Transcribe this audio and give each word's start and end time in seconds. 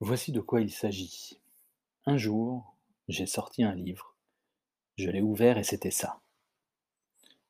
Voici 0.00 0.30
de 0.30 0.40
quoi 0.40 0.60
il 0.60 0.70
s'agit. 0.70 1.40
Un 2.06 2.16
jour, 2.16 2.76
j'ai 3.08 3.26
sorti 3.26 3.64
un 3.64 3.74
livre. 3.74 4.14
Je 4.96 5.10
l'ai 5.10 5.20
ouvert 5.20 5.58
et 5.58 5.64
c'était 5.64 5.90
ça. 5.90 6.20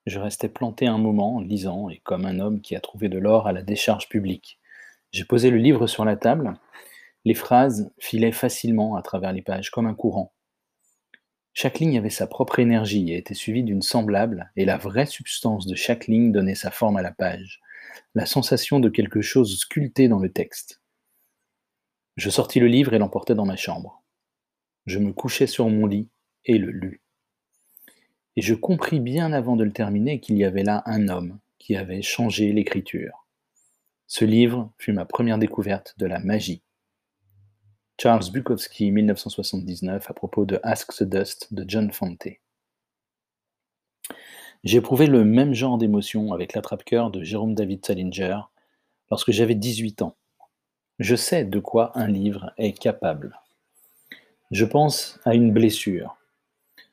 Je 0.07 0.19
restais 0.19 0.49
planté 0.49 0.87
un 0.87 0.97
moment, 0.97 1.41
lisant, 1.43 1.91
et 1.91 1.99
comme 1.99 2.25
un 2.25 2.39
homme 2.39 2.63
qui 2.63 2.75
a 2.75 2.81
trouvé 2.81 3.11
de 3.11 3.19
l'or 3.19 3.47
à 3.47 3.53
la 3.53 3.61
décharge 3.61 4.09
publique. 4.09 4.59
J'ai 5.13 5.27
posé 5.27 5.51
le 5.51 5.59
livre 5.59 5.87
sur 5.87 6.07
la 6.07 6.17
table. 6.17 6.59
Les 7.27 7.35
phrases 7.35 7.93
filaient 7.99 8.33
facilement 8.33 8.97
à 8.97 9.03
travers 9.03 9.35
les 9.35 9.43
pages, 9.43 9.71
comme 9.71 9.87
un 9.87 9.95
courant. 9.95 10.33
Chaque 11.53 11.81
ligne 11.81 11.99
avait 11.99 12.09
sa 12.09 12.27
propre 12.27 12.61
énergie 12.61 13.13
et 13.13 13.19
était 13.19 13.35
suivie 13.35 13.63
d'une 13.63 13.83
semblable, 13.83 14.51
et 14.57 14.65
la 14.65 14.79
vraie 14.79 15.05
substance 15.05 15.67
de 15.67 15.75
chaque 15.75 16.07
ligne 16.07 16.33
donnait 16.33 16.55
sa 16.55 16.71
forme 16.71 16.97
à 16.97 17.03
la 17.03 17.13
page, 17.13 17.61
la 18.15 18.25
sensation 18.25 18.81
de 18.81 18.89
quelque 18.89 19.21
chose 19.21 19.59
sculpté 19.59 20.09
dans 20.09 20.21
le 20.21 20.33
texte. 20.33 20.81
Je 22.19 22.31
sortis 22.31 22.59
le 22.59 22.67
livre 22.67 22.95
et 22.95 22.99
l'emportai 22.99 23.37
dans 23.37 23.47
ma 23.47 23.55
chambre. 23.55 24.03
Je 24.87 24.99
me 24.99 25.13
couchai 25.13 25.47
sur 25.47 25.69
mon 25.69 25.87
lit 25.87 26.09
et 26.45 26.59
le 26.59 26.73
lus. 26.73 27.01
Et 28.35 28.43
je 28.43 28.55
compris 28.55 28.99
bien 28.99 29.33
avant 29.33 29.55
de 29.55 29.63
le 29.63 29.71
terminer 29.71 30.19
qu'il 30.19 30.37
y 30.37 30.45
avait 30.45 30.65
là 30.65 30.83
un 30.87 31.07
homme 31.07 31.39
qui 31.61 31.77
avait 31.77 32.03
changé 32.03 32.53
l'écriture. 32.53 33.25
Ce 34.09 34.25
livre 34.25 34.73
fut 34.79 34.93
ma 34.93 35.05
première 35.05 35.39
découverte 35.39 35.95
de 35.99 36.07
la 36.07 36.19
magie. 36.19 36.61
Charles 38.01 38.33
Bukowski, 38.33 38.91
1979, 38.91 40.11
à 40.11 40.13
propos 40.13 40.45
de 40.45 40.59
Ask 40.65 40.97
the 40.97 41.05
Dust 41.05 41.55
de 41.55 41.65
John 41.69 41.93
Fante. 41.93 42.27
J'ai 44.65 44.79
éprouvé 44.79 45.07
le 45.07 45.25
même 45.25 45.55
genre 45.55 45.79
d'émotion 45.79 46.33
avec 46.33 46.55
l'attrape-cœur 46.55 47.13
de 47.13 47.23
Jérôme 47.23 47.55
David 47.55 47.87
Salinger 47.87 48.41
lorsque 49.09 49.31
j'avais 49.31 49.55
18 49.55 50.03
ans. 50.03 50.17
Je 50.99 51.15
sais 51.15 51.45
de 51.45 51.61
quoi 51.61 51.97
un 51.97 52.09
livre 52.09 52.53
est 52.59 52.73
capable. 52.73 53.39
Je 54.51 54.65
pense 54.65 55.21
à 55.25 55.37
une 55.37 55.53
blessure. 55.53 56.17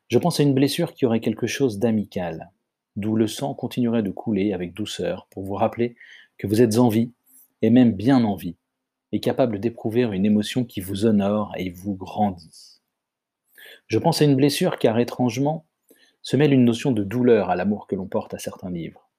Je 0.09 0.20
pense 0.20 0.39
à 0.39 0.44
une 0.44 0.53
blessure 0.53 0.94
qui 0.94 1.08
aurait 1.08 1.22
quelque 1.22 1.47
chose 1.47 1.80
d'amical, 1.80 2.52
d'où 2.95 3.16
le 3.16 3.25
sang 3.25 3.56
continuerait 3.56 4.03
de 4.03 4.12
couler 4.12 4.53
avec 4.53 4.75
douceur 4.75 5.25
pour 5.31 5.42
vous 5.42 5.56
rappeler 5.56 5.95
que 6.38 6.45
vous 6.45 6.62
êtes 6.62 6.78
en 6.78 6.88
vie, 6.88 7.14
et 7.64 7.72
même 7.72 7.94
bien 7.94 8.23
en 8.23 8.36
vie, 8.36 8.58
et 9.12 9.20
capable 9.20 9.59
d'éprouver 9.59 10.03
une 10.03 10.25
émotion 10.25 10.66
qui 10.66 10.81
vous 10.81 11.08
honore 11.08 11.53
et 11.58 11.72
vous 11.72 11.95
grandit. 11.95 12.81
Je 13.88 13.97
pense 13.97 14.22
à 14.22 14.25
une 14.25 14.36
blessure 14.36 14.78
car 14.78 15.00
étrangement 15.00 15.66
se 16.22 16.38
mêle 16.38 16.53
une 16.53 16.66
notion 16.66 16.92
de 16.92 17.03
douleur 17.03 17.50
à 17.50 17.56
l'amour 17.56 17.88
que 17.88 17.95
l'on 17.95 18.06
porte 18.06 18.36
à 18.36 18.38
certains 18.38 18.69
livres. 18.69 19.09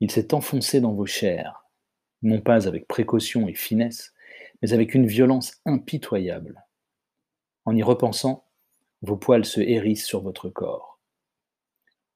Il 0.00 0.10
s'est 0.10 0.34
enfoncé 0.34 0.82
dans 0.82 0.92
vos 0.92 1.06
chairs, 1.06 1.61
non 2.22 2.40
pas 2.40 2.66
avec 2.66 2.86
précaution 2.88 3.48
et 3.48 3.54
finesse, 3.54 4.12
mais 4.60 4.72
avec 4.72 4.94
une 4.94 5.06
violence 5.06 5.60
impitoyable. 5.66 6.64
En 7.64 7.76
y 7.76 7.82
repensant, 7.82 8.44
vos 9.02 9.16
poils 9.16 9.44
se 9.44 9.60
hérissent 9.60 10.06
sur 10.06 10.22
votre 10.22 10.48
corps. 10.48 11.00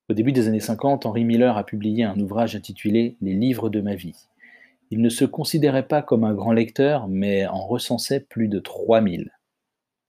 Au 0.08 0.14
début 0.14 0.32
des 0.32 0.46
années 0.46 0.60
50, 0.60 1.04
Henry 1.04 1.24
Miller 1.24 1.56
a 1.56 1.66
publié 1.66 2.04
un 2.04 2.18
ouvrage 2.20 2.54
intitulé 2.54 3.16
Les 3.20 3.34
livres 3.34 3.68
de 3.68 3.80
ma 3.80 3.96
vie. 3.96 4.28
Il 4.92 5.02
ne 5.02 5.08
se 5.08 5.24
considérait 5.24 5.88
pas 5.88 6.02
comme 6.02 6.22
un 6.22 6.34
grand 6.34 6.52
lecteur, 6.52 7.08
mais 7.08 7.44
en 7.46 7.66
recensait 7.66 8.20
plus 8.20 8.46
de 8.46 8.60
3000. 8.60 9.32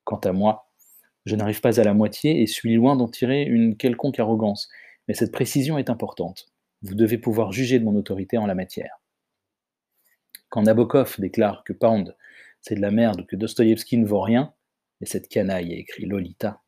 Quant 0.04 0.18
à 0.18 0.32
moi, 0.32 0.70
je 1.26 1.36
n'arrive 1.36 1.62
pas 1.62 1.80
à 1.80 1.84
la 1.84 1.96
moitié 1.96 2.42
et 2.42 2.48
suis 2.48 2.76
loin 2.76 2.96
d'en 2.96 3.08
tirer 3.08 3.42
une 3.42 3.76
quelconque 3.76 4.20
arrogance, 4.20 4.70
mais 5.08 5.16
cette 5.16 5.32
précision 5.32 5.80
est 5.80 5.90
importante. 5.90 6.48
Vous 6.84 6.94
devez 6.94 7.18
pouvoir 7.18 7.52
juger 7.52 7.80
de 7.80 7.84
mon 7.84 7.96
autorité 7.96 8.38
en 8.38 8.46
la 8.46 8.56
matière. 8.56 8.97
Quand 10.50 10.64
Nabokov 10.64 11.16
déclare 11.20 11.64
que 11.64 11.74
Pound, 11.74 12.16
c'est 12.62 12.76
de 12.76 12.82
la 12.82 12.92
merde, 12.92 13.26
que 13.26 13.36
Dostoïevski 13.36 13.98
ne 13.98 14.06
vaut 14.06 14.22
rien, 14.22 14.54
et 15.02 15.06
cette 15.06 15.28
canaille 15.28 15.74
a 15.74 15.78
écrit 15.78 16.06
Lolita. 16.06 16.62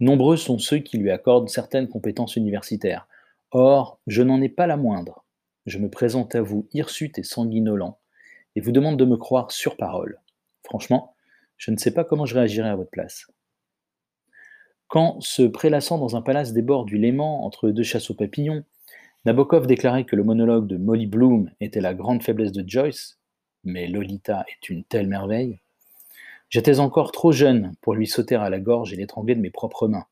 Nombreux 0.00 0.36
sont 0.36 0.58
ceux 0.58 0.78
qui 0.78 0.98
lui 0.98 1.10
accordent 1.10 1.48
certaines 1.48 1.88
compétences 1.88 2.36
universitaires. 2.36 3.06
Or, 3.50 4.00
je 4.06 4.22
n'en 4.22 4.40
ai 4.40 4.48
pas 4.48 4.66
la 4.66 4.76
moindre. 4.76 5.24
Je 5.66 5.78
me 5.78 5.88
présente 5.88 6.34
à 6.34 6.42
vous 6.42 6.68
hirsute 6.72 7.18
et 7.18 7.22
sanguinolent, 7.22 7.98
et 8.56 8.60
vous 8.60 8.72
demande 8.72 8.98
de 8.98 9.04
me 9.04 9.16
croire 9.16 9.52
sur 9.52 9.76
parole. 9.76 10.20
Franchement, 10.64 11.14
je 11.56 11.70
ne 11.70 11.76
sais 11.76 11.92
pas 11.92 12.04
comment 12.04 12.26
je 12.26 12.34
réagirais 12.34 12.68
à 12.68 12.76
votre 12.76 12.90
place. 12.90 13.26
Quand, 14.88 15.20
se 15.20 15.42
prélassant 15.42 15.98
dans 15.98 16.16
un 16.16 16.22
palace 16.22 16.52
des 16.52 16.62
bords 16.62 16.84
du 16.84 16.98
Léman, 16.98 17.44
entre 17.46 17.70
deux 17.70 17.82
chasseaux 17.82 18.14
papillons, 18.14 18.64
Nabokov 19.24 19.68
déclarait 19.68 20.04
que 20.04 20.16
le 20.16 20.24
monologue 20.24 20.66
de 20.66 20.76
Molly 20.76 21.06
Bloom 21.06 21.50
était 21.60 21.80
la 21.80 21.94
grande 21.94 22.24
faiblesse 22.24 22.50
de 22.50 22.68
Joyce, 22.68 23.20
mais 23.62 23.86
Lolita 23.86 24.44
est 24.48 24.68
une 24.68 24.82
telle 24.82 25.06
merveille. 25.06 25.60
J'étais 26.50 26.80
encore 26.80 27.12
trop 27.12 27.30
jeune 27.30 27.72
pour 27.80 27.94
lui 27.94 28.08
sauter 28.08 28.34
à 28.34 28.50
la 28.50 28.58
gorge 28.58 28.92
et 28.92 28.96
l'étrangler 28.96 29.36
de 29.36 29.40
mes 29.40 29.50
propres 29.50 29.86
mains. 29.86 30.06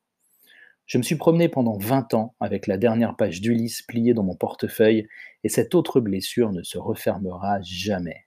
Je 0.85 0.97
me 0.97 1.03
suis 1.03 1.15
promené 1.15 1.49
pendant 1.49 1.77
vingt 1.77 2.13
ans 2.13 2.35
avec 2.39 2.67
la 2.67 2.77
dernière 2.77 3.15
page 3.15 3.41
d'Ulysse 3.41 3.81
pliée 3.81 4.13
dans 4.13 4.23
mon 4.23 4.35
portefeuille, 4.35 5.07
et 5.43 5.49
cette 5.49 5.75
autre 5.75 5.99
blessure 5.99 6.51
ne 6.51 6.63
se 6.63 6.77
refermera 6.77 7.61
jamais. 7.61 8.25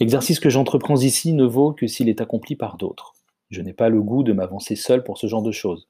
L'exercice 0.00 0.40
que 0.40 0.50
j'entreprends 0.50 0.96
ici 0.96 1.34
ne 1.34 1.44
vaut 1.44 1.72
que 1.72 1.86
s'il 1.86 2.08
est 2.08 2.20
accompli 2.20 2.56
par 2.56 2.78
d'autres. 2.78 3.14
Je 3.50 3.62
n'ai 3.62 3.72
pas 3.72 3.88
le 3.88 4.02
goût 4.02 4.22
de 4.24 4.32
m'avancer 4.32 4.76
seul 4.76 5.04
pour 5.04 5.18
ce 5.18 5.26
genre 5.26 5.42
de 5.42 5.52
choses. 5.52 5.86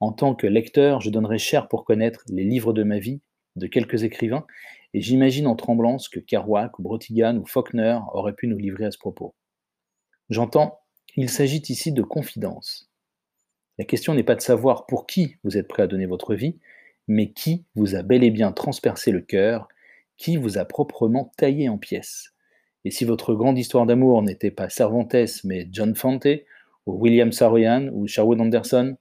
En 0.00 0.12
tant 0.12 0.34
que 0.34 0.46
lecteur, 0.46 1.00
je 1.00 1.10
donnerais 1.10 1.38
cher 1.38 1.68
pour 1.68 1.84
connaître 1.84 2.22
les 2.28 2.44
livres 2.44 2.72
de 2.72 2.82
ma 2.82 2.98
vie 2.98 3.20
de 3.56 3.66
quelques 3.66 4.02
écrivains, 4.04 4.46
et 4.92 5.00
j'imagine 5.00 5.46
en 5.46 5.56
tremblant 5.56 5.98
ce 5.98 6.10
que 6.10 6.20
Kerouac 6.20 6.78
ou 6.78 6.82
Brotigan 6.82 7.36
ou 7.36 7.46
Faulkner 7.46 7.98
auraient 8.12 8.34
pu 8.34 8.46
nous 8.46 8.58
livrer 8.58 8.84
à 8.84 8.90
ce 8.90 8.98
propos. 8.98 9.34
J'entends, 10.28 10.80
il 11.16 11.30
s'agit 11.30 11.62
ici 11.68 11.92
de 11.92 12.02
confidence. 12.02 12.90
La 13.78 13.84
question 13.84 14.14
n'est 14.14 14.22
pas 14.22 14.34
de 14.34 14.40
savoir 14.40 14.86
pour 14.86 15.06
qui 15.06 15.36
vous 15.44 15.56
êtes 15.56 15.68
prêt 15.68 15.82
à 15.82 15.86
donner 15.86 16.06
votre 16.06 16.34
vie, 16.34 16.58
mais 17.08 17.32
qui 17.32 17.64
vous 17.74 17.94
a 17.94 18.02
bel 18.02 18.24
et 18.24 18.30
bien 18.30 18.52
transpercé 18.52 19.10
le 19.12 19.20
cœur, 19.20 19.68
qui 20.16 20.36
vous 20.36 20.58
a 20.58 20.64
proprement 20.64 21.32
taillé 21.36 21.68
en 21.68 21.78
pièces. 21.78 22.34
Et 22.84 22.90
si 22.90 23.04
votre 23.04 23.34
grande 23.34 23.58
histoire 23.58 23.86
d'amour 23.86 24.22
n'était 24.22 24.50
pas 24.50 24.68
Cervantes, 24.68 25.42
mais 25.44 25.68
John 25.70 25.94
Fante, 25.94 26.28
ou 26.86 26.92
William 27.00 27.32
Saroyan, 27.32 27.88
ou 27.92 28.06
Sherwood 28.06 28.40
Anderson, 28.40 28.96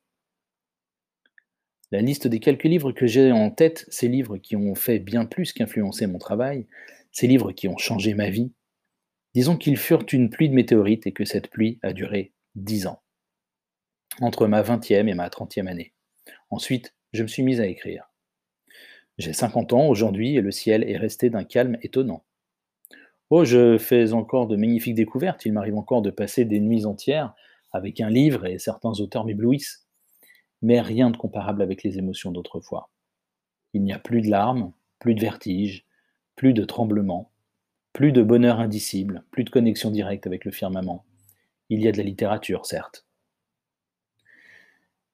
la 1.91 2.01
liste 2.01 2.27
des 2.27 2.39
quelques 2.39 2.63
livres 2.63 2.91
que 2.91 3.07
j'ai 3.07 3.31
en 3.31 3.51
tête, 3.51 3.85
ces 3.89 4.07
livres 4.07 4.37
qui 4.37 4.55
ont 4.55 4.75
fait 4.75 4.99
bien 4.99 5.25
plus 5.25 5.53
qu'influencer 5.53 6.07
mon 6.07 6.17
travail, 6.17 6.67
ces 7.11 7.27
livres 7.27 7.51
qui 7.51 7.67
ont 7.67 7.77
changé 7.77 8.13
ma 8.13 8.29
vie, 8.29 8.51
disons 9.33 9.57
qu'ils 9.57 9.77
furent 9.77 10.05
une 10.11 10.29
pluie 10.29 10.49
de 10.49 10.53
météorites 10.53 11.07
et 11.07 11.11
que 11.11 11.25
cette 11.25 11.49
pluie 11.49 11.79
a 11.83 11.93
duré 11.93 12.33
dix 12.55 12.87
ans, 12.87 13.01
entre 14.19 14.47
ma 14.47 14.61
vingtième 14.61 15.07
et 15.07 15.13
ma 15.13 15.29
trentième 15.29 15.67
année. 15.67 15.93
Ensuite, 16.49 16.95
je 17.13 17.23
me 17.23 17.27
suis 17.27 17.43
mise 17.43 17.61
à 17.61 17.67
écrire. 17.67 18.11
J'ai 19.17 19.33
50 19.33 19.73
ans 19.73 19.87
aujourd'hui 19.87 20.35
et 20.35 20.41
le 20.41 20.51
ciel 20.51 20.83
est 20.89 20.97
resté 20.97 21.29
d'un 21.29 21.43
calme 21.43 21.77
étonnant. 21.81 22.25
Oh, 23.29 23.45
je 23.45 23.77
fais 23.77 24.13
encore 24.13 24.47
de 24.47 24.55
magnifiques 24.55 24.95
découvertes, 24.95 25.45
il 25.45 25.53
m'arrive 25.53 25.77
encore 25.77 26.01
de 26.01 26.11
passer 26.11 26.45
des 26.45 26.59
nuits 26.59 26.85
entières 26.85 27.33
avec 27.71 27.99
un 28.01 28.09
livre 28.09 28.45
et 28.45 28.59
certains 28.59 28.99
auteurs 28.99 29.25
m'éblouissent 29.25 29.84
mais 30.65 30.81
rien 30.81 31.11
de 31.11 31.17
comparable 31.17 31.61
avec 31.61 31.83
les 31.83 31.99
émotions 31.99 32.31
d'autrefois. 32.31 32.89
Il 33.73 33.83
n'y 33.83 33.93
a 33.93 33.99
plus 33.99 34.21
de 34.21 34.31
larmes, 34.31 34.73
plus 34.97 35.13
de 35.13 35.21
vertige, 35.21 35.85
plus 36.35 36.53
de 36.53 36.65
tremblements, 36.65 37.29
plus 37.93 38.11
de 38.11 38.23
bonheur 38.23 38.59
indicible, 38.59 39.23
plus 39.29 39.43
de 39.43 39.51
connexion 39.51 39.91
directe 39.91 40.25
avec 40.25 40.43
le 40.43 40.49
firmament. 40.51 41.05
Il 41.69 41.83
y 41.83 41.87
a 41.87 41.91
de 41.91 41.97
la 41.97 42.03
littérature, 42.03 42.65
certes. 42.65 43.05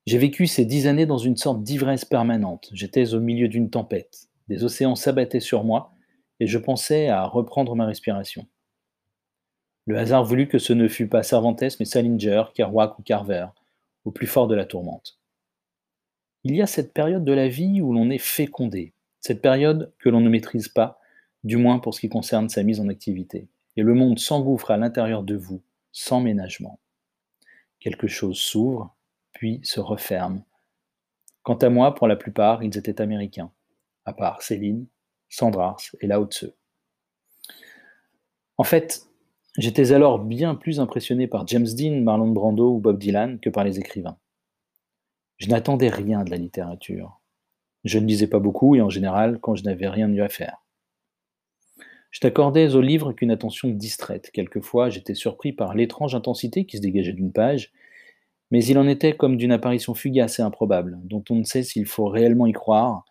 J'ai 0.05 0.17
vécu 0.17 0.47
ces 0.47 0.63
dix 0.63 0.87
années 0.87 1.05
dans 1.05 1.17
une 1.17 1.35
sorte 1.35 1.63
d'ivresse 1.63 2.05
permanente. 2.05 2.69
J'étais 2.71 3.13
au 3.13 3.19
milieu 3.19 3.49
d'une 3.49 3.69
tempête. 3.69 4.29
Des 4.47 4.63
océans 4.63 4.95
s'abattaient 4.95 5.41
sur 5.41 5.65
moi 5.65 5.93
et 6.39 6.47
je 6.47 6.57
pensais 6.57 7.09
à 7.09 7.25
reprendre 7.25 7.75
ma 7.75 7.85
respiration. 7.85 8.47
Le 9.85 9.97
hasard 9.97 10.23
voulut 10.23 10.47
que 10.47 10.59
ce 10.59 10.71
ne 10.71 10.87
fût 10.87 11.09
pas 11.09 11.23
Cervantes, 11.23 11.75
mais 11.77 11.85
Salinger, 11.85 12.43
Kerouac 12.53 12.97
ou 12.99 13.03
Carver, 13.03 13.47
au 14.05 14.11
plus 14.11 14.27
fort 14.27 14.47
de 14.47 14.55
la 14.55 14.63
tourmente 14.63 15.20
il 16.43 16.55
y 16.55 16.61
a 16.61 16.67
cette 16.67 16.93
période 16.93 17.23
de 17.23 17.33
la 17.33 17.47
vie 17.47 17.81
où 17.81 17.93
l'on 17.93 18.09
est 18.09 18.17
fécondé, 18.17 18.93
cette 19.19 19.41
période 19.41 19.93
que 19.99 20.09
l'on 20.09 20.21
ne 20.21 20.29
maîtrise 20.29 20.67
pas, 20.67 20.99
du 21.43 21.57
moins 21.57 21.79
pour 21.79 21.93
ce 21.93 22.01
qui 22.01 22.09
concerne 22.09 22.49
sa 22.49 22.63
mise 22.63 22.79
en 22.79 22.87
activité. 22.87 23.47
Et 23.77 23.83
le 23.83 23.93
monde 23.93 24.19
s'engouffre 24.19 24.71
à 24.71 24.77
l'intérieur 24.77 25.23
de 25.23 25.35
vous, 25.35 25.61
sans 25.91 26.19
ménagement. 26.19 26.79
Quelque 27.79 28.07
chose 28.07 28.37
s'ouvre, 28.37 28.95
puis 29.33 29.59
se 29.63 29.79
referme. 29.79 30.43
Quant 31.43 31.55
à 31.55 31.69
moi, 31.69 31.95
pour 31.95 32.07
la 32.07 32.15
plupart, 32.15 32.63
ils 32.63 32.77
étaient 32.77 33.01
américains, 33.01 33.51
à 34.05 34.13
part 34.13 34.41
Céline, 34.41 34.85
Sandrars 35.29 35.81
et 35.99 36.07
Lao 36.07 36.25
Tse. 36.25 36.53
En 38.57 38.63
fait, 38.63 39.07
j'étais 39.57 39.91
alors 39.91 40.19
bien 40.19 40.53
plus 40.53 40.79
impressionné 40.79 41.27
par 41.27 41.47
James 41.47 41.65
Dean, 41.65 42.01
Marlon 42.01 42.31
Brando 42.31 42.75
ou 42.75 42.79
Bob 42.79 42.99
Dylan 42.99 43.39
que 43.39 43.49
par 43.49 43.63
les 43.63 43.79
écrivains. 43.79 44.17
Je 45.41 45.47
n'attendais 45.47 45.89
rien 45.89 46.23
de 46.23 46.29
la 46.29 46.37
littérature. 46.37 47.19
Je 47.83 47.97
ne 47.97 48.05
lisais 48.05 48.27
pas 48.27 48.37
beaucoup 48.37 48.75
et 48.75 48.81
en 48.81 48.91
général 48.91 49.39
quand 49.39 49.55
je 49.55 49.63
n'avais 49.63 49.87
rien 49.87 50.07
mieux 50.07 50.21
à 50.23 50.29
faire. 50.29 50.63
Je 52.11 52.19
n'accordais 52.21 52.75
au 52.75 52.81
livre 52.81 53.11
qu'une 53.11 53.31
attention 53.31 53.67
distraite. 53.69 54.29
Quelquefois, 54.29 54.91
j'étais 54.91 55.15
surpris 55.15 55.51
par 55.51 55.73
l'étrange 55.73 56.13
intensité 56.13 56.65
qui 56.65 56.77
se 56.77 56.81
dégageait 56.83 57.13
d'une 57.13 57.31
page, 57.31 57.71
mais 58.51 58.63
il 58.63 58.77
en 58.77 58.87
était 58.87 59.17
comme 59.17 59.35
d'une 59.35 59.51
apparition 59.51 59.95
fugace 59.95 60.37
et 60.37 60.43
improbable, 60.43 60.99
dont 61.05 61.23
on 61.31 61.37
ne 61.37 61.43
sait 61.43 61.63
s'il 61.63 61.87
faut 61.87 62.05
réellement 62.05 62.45
y 62.45 62.53
croire, 62.53 63.03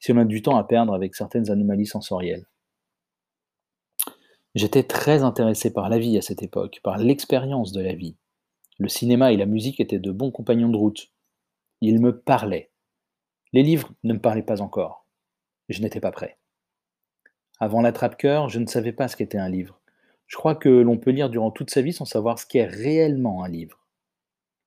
si 0.00 0.10
on 0.10 0.16
a 0.16 0.24
du 0.24 0.42
temps 0.42 0.56
à 0.56 0.64
perdre 0.64 0.92
avec 0.92 1.14
certaines 1.14 1.52
anomalies 1.52 1.86
sensorielles. 1.86 2.48
J'étais 4.56 4.82
très 4.82 5.22
intéressé 5.22 5.72
par 5.72 5.88
la 5.88 6.00
vie 6.00 6.18
à 6.18 6.22
cette 6.22 6.42
époque, 6.42 6.80
par 6.82 6.98
l'expérience 6.98 7.70
de 7.70 7.80
la 7.80 7.94
vie. 7.94 8.16
Le 8.80 8.88
cinéma 8.88 9.30
et 9.30 9.36
la 9.36 9.46
musique 9.46 9.78
étaient 9.78 10.00
de 10.00 10.10
bons 10.10 10.32
compagnons 10.32 10.68
de 10.68 10.76
route. 10.76 11.12
Ils 11.88 12.00
me 12.00 12.18
parlaient. 12.18 12.72
Les 13.52 13.62
livres 13.62 13.92
ne 14.02 14.14
me 14.14 14.18
parlaient 14.18 14.42
pas 14.42 14.60
encore. 14.60 15.06
Je 15.68 15.80
n'étais 15.80 16.00
pas 16.00 16.10
prêt. 16.10 16.36
Avant 17.60 17.80
l'attrape-cœur, 17.80 18.48
je 18.48 18.58
ne 18.58 18.66
savais 18.66 18.90
pas 18.90 19.06
ce 19.06 19.14
qu'était 19.14 19.38
un 19.38 19.48
livre. 19.48 19.80
Je 20.26 20.36
crois 20.36 20.56
que 20.56 20.68
l'on 20.68 20.98
peut 20.98 21.12
lire 21.12 21.30
durant 21.30 21.52
toute 21.52 21.70
sa 21.70 21.82
vie 21.82 21.92
sans 21.92 22.04
savoir 22.04 22.40
ce 22.40 22.46
qu'est 22.46 22.64
réellement 22.64 23.44
un 23.44 23.48
livre, 23.48 23.86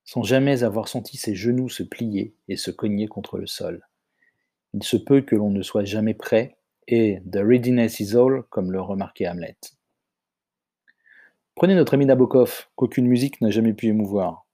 sans 0.06 0.24
jamais 0.24 0.64
avoir 0.64 0.88
senti 0.88 1.18
ses 1.18 1.36
genoux 1.36 1.68
se 1.68 1.84
plier 1.84 2.38
et 2.48 2.56
se 2.56 2.72
cogner 2.72 3.10
contre 3.10 3.38
le 3.38 3.48
sol. 3.48 3.86
Il 4.74 4.84
se 4.84 4.96
peut 4.96 5.20
que 5.20 5.36
l'on 5.36 5.50
ne 5.50 5.62
soit 5.62 5.84
jamais 5.84 6.14
prêt, 6.14 6.56
et 6.88 7.22
The 7.30 7.40
readiness 7.44 8.00
is 8.00 8.16
all, 8.16 8.44
comme 8.50 8.72
le 8.72 8.80
remarquait 8.80 9.28
Hamlet. 9.28 9.58
Prenez 11.56 11.76
notre 11.76 11.96
ami 11.96 12.06
Nabokov, 12.06 12.70
qu'aucune 12.78 13.08
musique 13.08 13.42
n'a 13.42 13.50
jamais 13.50 13.74
pu 13.74 13.88
émouvoir. 13.88 14.46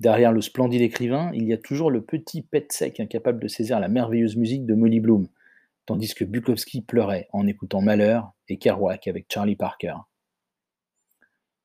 Derrière 0.00 0.32
le 0.32 0.40
splendide 0.40 0.80
écrivain, 0.80 1.30
il 1.34 1.44
y 1.44 1.52
a 1.52 1.58
toujours 1.58 1.90
le 1.90 2.02
petit 2.02 2.40
pet 2.40 2.72
sec 2.72 3.00
incapable 3.00 3.38
de 3.38 3.48
saisir 3.48 3.78
la 3.78 3.88
merveilleuse 3.88 4.36
musique 4.36 4.64
de 4.64 4.74
Molly 4.74 4.98
Bloom, 4.98 5.28
tandis 5.84 6.14
que 6.14 6.24
Bukowski 6.24 6.80
pleurait 6.80 7.28
en 7.32 7.46
écoutant 7.46 7.82
Malheur 7.82 8.32
et 8.48 8.56
Kerouac 8.56 9.06
avec 9.08 9.26
Charlie 9.30 9.56
Parker. 9.56 9.94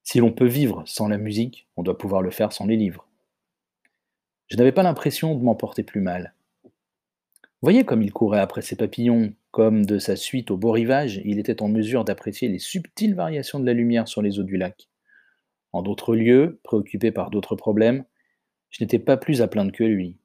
Si 0.04 0.20
l'on 0.20 0.34
peut 0.34 0.48
vivre 0.48 0.84
sans 0.86 1.08
la 1.08 1.18
musique, 1.18 1.70
on 1.78 1.84
doit 1.84 1.98
pouvoir 1.98 2.22
le 2.22 2.30
faire 2.30 2.52
sans 2.52 2.66
les 2.66 2.76
livres. 2.76 3.08
Je 4.48 4.58
n'avais 4.58 4.74
pas 4.74 4.84
l'impression 4.84 5.34
de 5.34 5.42
m'en 5.42 5.56
porter 5.56 5.84
plus 5.84 6.02
mal. 6.02 6.34
Voyez 7.62 7.86
comme 7.86 8.04
il 8.04 8.12
courait 8.12 8.42
après 8.42 8.62
ses 8.62 8.76
papillons, 8.76 9.34
comme 9.52 9.86
de 9.86 9.98
sa 9.98 10.18
suite 10.18 10.52
au 10.52 10.58
beau 10.58 10.72
rivage, 10.72 11.22
il 11.24 11.40
était 11.40 11.64
en 11.64 11.70
mesure 11.70 12.04
d'apprécier 12.04 12.50
les 12.50 12.60
subtiles 12.60 13.16
variations 13.16 13.62
de 13.62 13.66
la 13.66 13.74
lumière 13.74 14.10
sur 14.10 14.22
les 14.22 14.40
eaux 14.40 14.44
du 14.44 14.58
lac. 14.58 14.90
En 15.72 15.82
d'autres 15.82 16.16
lieux, 16.16 16.60
préoccupé 16.64 17.12
par 17.12 17.30
d'autres 17.30 17.56
problèmes, 17.56 18.04
je 18.70 18.84
n'étais 18.84 19.00
pas 19.00 19.18
plus 19.18 19.42
à 19.42 19.48
plaindre 19.48 19.72
que 19.72 19.84
lui. 19.84 20.18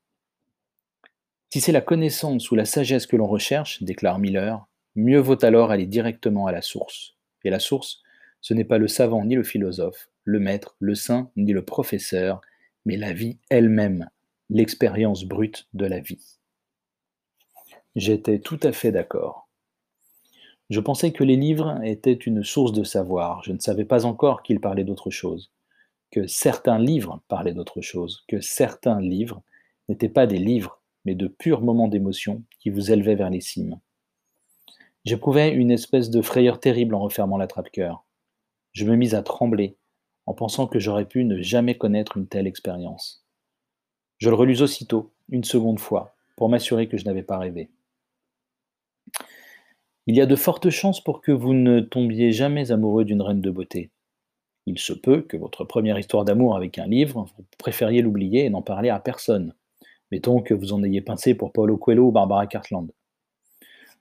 Si 1.51 1.61
c'est 1.61 1.73
la 1.73 1.81
connaissance 1.81 2.51
ou 2.51 2.55
la 2.55 2.65
sagesse 2.65 3.07
que 3.07 3.17
l'on 3.17 3.27
recherche, 3.27 3.83
déclare 3.83 4.19
Miller, 4.19 4.67
mieux 4.95 5.19
vaut 5.19 5.45
alors 5.45 5.71
aller 5.71 5.87
directement 5.87 6.47
à 6.47 6.53
la 6.53 6.63
source. 6.63 7.17
Et 7.45 7.51
la 7.51 7.59
source, 7.59 8.03
ce 8.41 8.55
n'est 8.55 8.65
pas 8.65 8.79
le 8.79 8.89
savant 8.89 9.25
ni 9.25 9.35
le 9.35 9.43
philosophe, 9.43 10.09
le 10.25 10.39
maître, 10.39 10.77
le 10.79 10.95
saint 10.95 11.31
ni 11.37 11.53
le 11.53 11.65
professeur, 11.65 12.41
mais 12.85 12.97
la 12.97 13.13
vie 13.13 13.39
elle-même, 13.49 14.09
l'expérience 14.49 15.25
brute 15.25 15.69
de 15.75 15.87
la 15.87 16.01
vie. 16.01 16.39
J'étais 17.97 18.39
tout 18.39 18.61
à 18.63 18.73
fait 18.73 18.93
d'accord. 18.93 19.49
Je 20.71 20.79
pensais 20.79 21.13
que 21.13 21.25
les 21.25 21.37
livres 21.37 21.81
étaient 21.83 22.13
une 22.13 22.45
source 22.45 22.73
de 22.73 22.85
savoir, 22.85 23.43
je 23.43 23.53
ne 23.53 23.59
savais 23.59 23.85
pas 23.85 24.07
encore 24.07 24.45
qu'ils 24.45 24.61
parlaient 24.61 24.85
d'autre 24.85 25.11
chose, 25.11 25.51
que 26.11 26.27
certains 26.27 26.79
livres 26.79 27.23
parlaient 27.29 27.55
d'autre 27.55 27.81
chose, 27.81 28.25
que 28.29 28.41
certains 28.41 29.01
livres 29.01 29.43
n'étaient 29.89 30.09
pas 30.09 30.27
des 30.27 30.39
livres, 30.39 30.81
mais 31.05 31.15
de 31.15 31.29
purs 31.29 31.63
moments 31.63 31.89
d'émotion 31.89 32.43
qui 32.59 32.71
vous 32.71 32.91
élevaient 32.91 33.15
vers 33.15 33.31
les 33.31 33.41
cimes. 33.41 33.81
J'éprouvais 35.05 35.53
une 35.53 35.71
espèce 35.71 36.11
de 36.11 36.21
frayeur 36.21 36.61
terrible 36.61 36.95
en 36.95 37.01
refermant 37.01 37.39
la 37.39 37.47
trappe-cœur. 37.47 38.05
Je 38.73 38.85
me 38.85 38.97
mis 38.97 39.15
à 39.15 39.23
trembler 39.23 39.77
en 40.27 40.35
pensant 40.35 40.67
que 40.67 40.79
j'aurais 40.79 41.07
pu 41.07 41.25
ne 41.25 41.41
jamais 41.41 41.77
connaître 41.77 42.17
une 42.17 42.29
telle 42.29 42.47
expérience. 42.47 43.25
Je 44.19 44.29
le 44.29 44.37
relus 44.37 44.61
aussitôt, 44.61 45.13
une 45.31 45.45
seconde 45.45 45.81
fois, 45.81 46.15
pour 46.37 46.49
m'assurer 46.49 46.89
que 46.89 46.99
je 46.99 47.05
n'avais 47.05 47.23
pas 47.23 47.39
rêvé. 47.39 47.71
Il 50.07 50.17
y 50.17 50.21
a 50.21 50.27
de 50.27 50.37
fortes 50.37 50.71
chances 50.71 51.03
pour 51.03 51.21
que 51.23 51.33
vous 51.33 51.55
ne 51.55 51.81
tombiez 51.81 52.33
jamais 52.33 52.71
amoureux 52.71 53.05
d'une 53.05 53.23
reine 53.23 53.41
de 53.41 53.51
beauté. 53.51 53.91
Il 54.67 54.79
se 54.79 54.93
peut 54.93 55.23
que 55.23 55.37
votre 55.37 55.65
première 55.65 55.99
histoire 55.99 56.25
d'amour 56.25 56.57
avec 56.57 56.79
un 56.79 56.87
livre, 56.87 57.27
vous 57.37 57.45
préfériez 57.59 58.03
l'oublier 58.03 58.45
et 58.45 58.51
n'en 58.51 58.63
parler 58.63 58.91
à 58.91 59.01
personne. 59.01 59.55
Mettons 60.11 60.43
que 60.43 60.55
vous 60.55 60.73
en 60.73 60.83
ayez 60.83 61.01
pincé 61.01 61.35
pour 61.35 61.53
Paulo 61.53 61.77
Coelho 61.77 62.09
ou 62.09 62.13
Barbara 62.13 62.47
Cartland. 62.47 62.91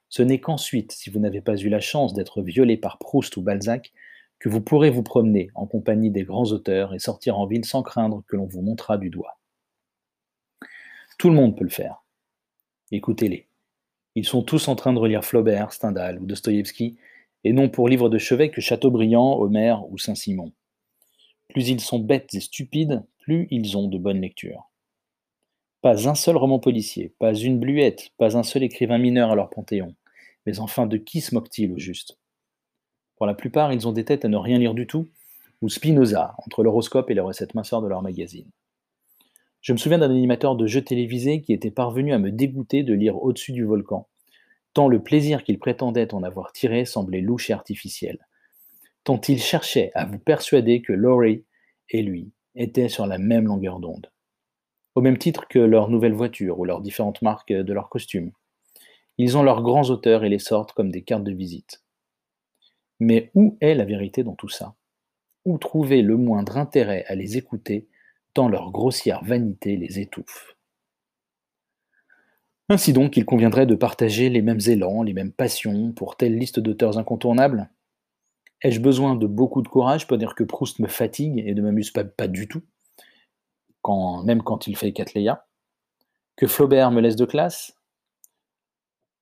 Ce 0.10 0.24
n'est 0.24 0.40
qu'ensuite, 0.40 0.92
si 0.92 1.10
vous 1.10 1.20
n'avez 1.20 1.42
pas 1.42 1.56
eu 1.56 1.70
la 1.70 1.80
chance 1.80 2.14
d'être 2.14 2.42
violé 2.42 2.78
par 2.78 2.98
Proust 2.98 3.38
ou 3.38 3.42
Balzac, 3.42 3.94
que 4.40 4.50
vous 4.50 4.62
pourrez 4.62 4.90
vous 4.90 5.04
promener 5.04 5.50
en 5.54 5.68
compagnie 5.68 6.10
des 6.10 6.24
grands 6.24 6.52
auteurs 6.52 6.94
et 6.94 7.00
sortir 7.00 7.38
en 7.38 7.46
ville 7.46 7.66
sans 7.66 7.84
craindre 7.84 8.24
que 8.28 8.36
l'on 8.36 8.46
vous 8.46 8.62
montrât 8.62 8.98
du 8.98 9.10
doigt. 9.10 9.38
Tout 11.18 11.30
le 11.30 11.36
monde 11.36 11.58
peut 11.58 11.66
le 11.66 11.70
faire. 11.70 12.04
Écoutez-les. 12.92 13.48
Ils 14.16 14.26
sont 14.26 14.42
tous 14.42 14.68
en 14.68 14.76
train 14.76 14.94
de 14.94 15.00
relire 15.00 15.24
Flaubert, 15.24 15.74
Stendhal 15.74 16.20
ou 16.20 16.26
Dostoïevski, 16.26 16.98
et 17.44 17.54
non 17.54 17.70
pour 17.70 17.88
livres 17.88 18.10
de 18.10 18.18
chevet 18.18 18.50
que 18.50 18.62
Chateaubriand, 18.62 19.40
Homère 19.40 19.90
ou 19.90 19.98
Saint-Simon. 19.98 20.52
Plus 21.48 21.70
ils 21.70 21.80
sont 21.80 22.00
bêtes 22.00 22.34
et 22.34 22.40
stupides, 22.40 23.04
plus 23.22 23.48
ils 23.52 23.78
ont 23.78 23.88
de 23.88 23.98
bonnes 23.98 24.22
lectures. 24.22 24.70
Pas 25.82 26.10
un 26.10 26.16
seul 26.16 26.36
roman 26.36 26.60
policier, 26.60 27.14
pas 27.20 27.34
une 27.34 27.60
bluette, 27.60 28.12
pas 28.18 28.38
un 28.38 28.44
seul 28.44 28.64
écrivain 28.64 28.98
mineur 28.98 29.32
à 29.32 29.36
leur 29.36 29.50
panthéon. 29.50 29.96
Mais 30.46 30.60
enfin, 30.60 30.86
de 30.86 30.98
qui 30.98 31.22
se 31.22 31.34
moquent-ils 31.34 31.72
au 31.72 31.78
juste? 31.78 32.18
Pour 33.16 33.26
la 33.26 33.34
plupart, 33.34 33.72
ils 33.72 33.88
ont 33.88 33.92
des 33.92 34.06
têtes 34.06 34.26
à 34.26 34.30
ne 34.30 34.38
rien 34.38 34.60
lire 34.60 34.74
du 34.74 34.88
tout, 34.88 35.08
ou 35.62 35.70
Spinoza, 35.70 36.36
entre 36.46 36.64
l'horoscope 36.64 37.10
et 37.10 37.14
les 37.14 37.20
recettes 37.22 37.54
minceurs 37.54 37.82
de 37.82 37.88
leur 37.88 38.02
magazine. 38.02 38.50
Je 39.62 39.74
me 39.74 39.78
souviens 39.78 39.98
d'un 39.98 40.10
animateur 40.10 40.56
de 40.56 40.68
jeux 40.68 40.84
télévisés 40.84 41.42
qui 41.42 41.52
était 41.52 41.72
parvenu 41.72 42.14
à 42.14 42.20
me 42.20 42.32
dégoûter 42.32 42.84
de 42.84 42.94
lire 42.94 43.22
Au-dessus 43.22 43.52
du 43.52 43.66
volcan, 43.66 44.08
tant 44.74 44.88
le 44.88 45.02
plaisir 45.02 45.44
qu'il 45.44 45.60
prétendait 45.60 46.14
en 46.14 46.24
avoir 46.24 46.52
tiré 46.52 46.86
semblait 46.86 47.22
louche 47.22 47.50
et 47.50 47.54
artificiel, 47.54 48.18
tant 49.04 49.20
il 49.28 49.42
cherchait 49.42 49.92
à 49.96 50.06
vous 50.06 50.20
persuader 50.20 50.82
que 50.82 50.94
Laurie 50.94 51.46
et 51.90 52.02
lui 52.02 52.32
étaient 52.56 52.90
sur 52.90 53.08
la 53.08 53.18
même 53.18 53.46
longueur 53.46 53.80
d'onde 53.80 54.12
au 55.00 55.02
même 55.02 55.18
titre 55.18 55.48
que 55.48 55.60
leurs 55.60 55.90
nouvelles 55.90 56.14
voitures 56.14 56.60
ou 56.60 56.66
leurs 56.66 56.82
différentes 56.82 57.22
marques 57.22 57.54
de 57.54 57.74
leurs 57.74 57.88
costumes. 57.88 58.32
Ils 59.18 59.38
ont 59.38 59.44
leurs 59.44 59.62
grands 59.62 59.90
auteurs 59.90 60.26
et 60.26 60.30
les 60.30 60.40
sortent 60.40 60.74
comme 60.74 60.92
des 60.92 61.04
cartes 61.04 61.24
de 61.24 61.32
visite. 61.32 61.84
Mais 63.00 63.32
où 63.34 63.58
est 63.62 63.76
la 63.76 63.86
vérité 63.86 64.24
dans 64.24 64.36
tout 64.36 64.50
ça? 64.50 64.76
Où 65.46 65.58
trouver 65.58 66.02
le 66.02 66.18
moindre 66.18 66.58
intérêt 66.58 67.06
à 67.08 67.16
les 67.16 67.38
écouter 67.38 67.88
tant 68.34 68.50
leur 68.50 68.72
grossière 68.72 69.24
vanité 69.24 69.78
les 69.78 70.00
étouffe? 70.00 70.58
Ainsi 72.72 72.94
donc, 72.94 73.18
il 73.18 73.26
conviendrait 73.26 73.66
de 73.66 73.74
partager 73.74 74.30
les 74.30 74.44
mêmes 74.44 74.60
élans, 74.68 75.02
les 75.02 75.14
mêmes 75.14 75.32
passions 75.32 75.92
pour 75.92 76.18
telle 76.18 76.38
liste 76.38 76.60
d'auteurs 76.60 77.00
incontournables. 77.00 77.72
Ai-je 78.62 78.80
besoin 78.80 79.16
de 79.16 79.26
beaucoup 79.26 79.64
de 79.64 79.68
courage 79.68 80.06
pour 80.06 80.20
dire 80.20 80.36
que 80.36 80.44
Proust 80.44 80.78
me 80.80 80.88
fatigue 80.88 81.40
et 81.40 81.56
ne 81.56 81.62
m'amuse 81.64 81.92
pas, 81.92 82.28
du 82.28 82.48
tout? 82.48 82.62
Même 84.24 84.44
quand 84.44 84.68
il 84.68 84.76
fait 84.76 84.94
Cattleya 84.94 85.48
Que 86.36 86.46
Flaubert 86.46 86.92
me 86.92 87.02
laisse 87.02 87.16
de 87.16 87.26
classe? 87.26 87.76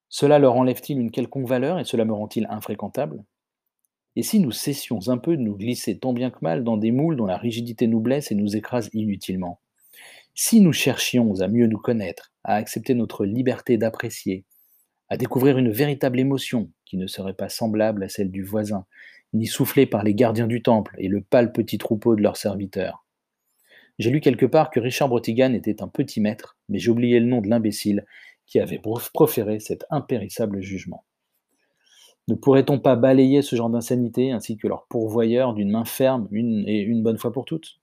Cela 0.10 0.40
leur 0.40 0.56
enlève-t-il 0.56 1.00
une 1.00 1.12
quelconque 1.12 1.48
valeur 1.48 1.80
et 1.80 1.86
cela 1.86 2.04
me 2.04 2.14
rend-il 2.14 2.48
infréquentable? 2.50 3.24
Et 4.18 4.24
si 4.24 4.40
nous 4.40 4.52
cessions 4.52 5.08
un 5.08 5.18
peu 5.18 5.38
de 5.38 5.42
nous 5.42 5.56
glisser 5.56 6.00
tant 6.00 6.12
bien 6.12 6.32
que 6.32 6.40
mal 6.42 6.66
dans 6.66 6.76
des 6.76 6.92
moules 6.92 7.16
dont 7.16 7.28
la 7.28 7.38
rigidité 7.38 7.88
nous 7.88 8.02
blesse 8.02 8.30
et 8.32 8.36
nous 8.36 8.58
écrase 8.58 8.90
inutilement? 8.92 9.62
Si 10.40 10.62
nous 10.62 10.72
cherchions 10.72 11.42
à 11.42 11.48
mieux 11.48 11.66
nous 11.66 11.80
connaître, 11.80 12.32
à 12.44 12.54
accepter 12.54 12.94
notre 12.94 13.26
liberté 13.26 13.80
d'apprécier, 13.80 14.46
à 15.10 15.18
découvrir 15.18 15.58
une 15.58 15.72
véritable 15.72 16.20
émotion 16.20 16.70
qui 16.86 16.96
ne 16.98 17.08
serait 17.08 17.34
pas 17.34 17.50
semblable 17.50 18.04
à 18.04 18.08
celle 18.08 18.30
du 18.30 18.44
voisin, 18.44 18.86
ni 19.34 19.48
soufflée 19.48 19.88
par 19.88 20.04
les 20.04 20.14
gardiens 20.14 20.46
du 20.46 20.62
temple 20.62 20.94
et 21.00 21.08
le 21.08 21.22
pâle 21.22 21.52
petit 21.52 21.80
troupeau 21.80 22.16
de 22.16 22.22
leurs 22.22 22.38
serviteurs, 22.38 23.04
j'ai 23.98 24.12
lu 24.12 24.22
quelque 24.22 24.46
part 24.46 24.70
que 24.70 24.80
Richard 24.80 25.10
Brotigan 25.10 25.54
était 25.54 25.82
un 25.82 25.88
petit 25.88 26.22
maître, 26.22 26.56
mais 26.70 26.78
j'ai 26.78 26.92
oublié 26.92 27.20
le 27.20 27.26
nom 27.26 27.42
de 27.42 27.50
l'imbécile 27.50 28.06
qui 28.46 28.60
avait 28.60 28.80
proféré 29.16 29.60
cet 29.60 29.86
impérissable 29.90 30.62
jugement. 30.62 31.04
Ne 32.28 32.36
pourrait-on 32.36 32.78
pas 32.78 32.96
balayer 32.96 33.42
ce 33.42 33.56
genre 33.56 33.72
d'insanité 33.72 34.32
ainsi 34.32 34.56
que 34.56 34.68
leur 34.68 34.86
pourvoyeur 34.86 35.56
d'une 35.56 35.72
main 35.72 35.86
ferme 35.86 36.28
et 36.32 36.82
une 36.82 37.02
bonne 37.02 37.18
fois 37.18 37.34
pour 37.34 37.46
toutes? 37.46 37.80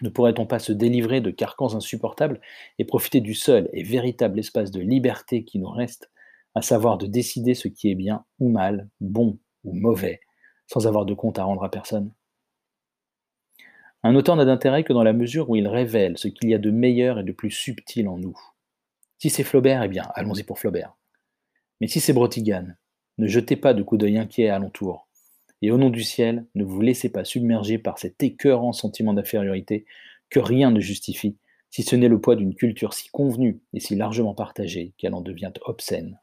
Ne 0.00 0.08
pourrait-on 0.08 0.46
pas 0.46 0.58
se 0.58 0.72
délivrer 0.72 1.20
de 1.20 1.30
carcans 1.30 1.74
insupportables 1.74 2.40
et 2.78 2.84
profiter 2.84 3.20
du 3.20 3.34
seul 3.34 3.68
et 3.72 3.82
véritable 3.82 4.38
espace 4.38 4.70
de 4.70 4.80
liberté 4.80 5.44
qui 5.44 5.58
nous 5.58 5.70
reste, 5.70 6.10
à 6.54 6.62
savoir 6.62 6.98
de 6.98 7.06
décider 7.06 7.54
ce 7.54 7.68
qui 7.68 7.90
est 7.90 7.94
bien 7.94 8.24
ou 8.40 8.48
mal, 8.48 8.88
bon 9.00 9.38
ou 9.64 9.74
mauvais, 9.74 10.20
sans 10.66 10.86
avoir 10.86 11.04
de 11.04 11.14
compte 11.14 11.38
à 11.38 11.44
rendre 11.44 11.64
à 11.64 11.70
personne? 11.70 12.12
Un 14.02 14.16
auteur 14.16 14.34
n'a 14.34 14.44
d'intérêt 14.44 14.82
que 14.82 14.92
dans 14.92 15.04
la 15.04 15.12
mesure 15.12 15.48
où 15.48 15.56
il 15.56 15.68
révèle 15.68 16.18
ce 16.18 16.26
qu'il 16.26 16.50
y 16.50 16.54
a 16.54 16.58
de 16.58 16.70
meilleur 16.72 17.20
et 17.20 17.24
de 17.24 17.30
plus 17.30 17.52
subtil 17.52 18.08
en 18.08 18.18
nous. 18.18 18.36
Si 19.18 19.30
c'est 19.30 19.44
Flaubert, 19.44 19.84
eh 19.84 19.88
bien, 19.88 20.10
allons-y 20.14 20.42
pour 20.42 20.58
Flaubert. 20.58 20.96
Mais 21.80 21.86
si 21.86 22.00
c'est 22.00 22.12
Brotigan, 22.12 22.66
Ne 23.18 23.28
jetez 23.28 23.56
pas 23.56 23.74
de 23.74 23.82
coups 23.82 24.00
d'œil 24.00 24.18
inquiets 24.18 24.48
alentour. 24.48 25.06
Et 25.62 25.70
au 25.70 25.78
nom 25.78 25.90
du 25.90 26.02
ciel, 26.02 26.44
ne 26.54 26.64
vous 26.64 26.80
laissez 26.80 27.08
pas 27.08 27.24
submerger 27.24 27.78
par 27.78 27.98
cet 27.98 28.22
écœurant 28.22 28.72
sentiment 28.72 29.14
d'infériorité 29.14 29.86
que 30.28 30.40
rien 30.40 30.70
ne 30.70 30.80
justifie, 30.80 31.36
si 31.70 31.82
ce 31.82 31.94
n'est 31.96 32.08
le 32.08 32.20
poids 32.20 32.36
d'une 32.36 32.54
culture 32.54 32.94
si 32.94 33.08
convenue 33.10 33.60
et 33.72 33.80
si 33.80 33.94
largement 33.94 34.34
partagée 34.34 34.92
qu'elle 34.98 35.14
en 35.14 35.20
devient 35.20 35.52
obscène. 35.64 36.18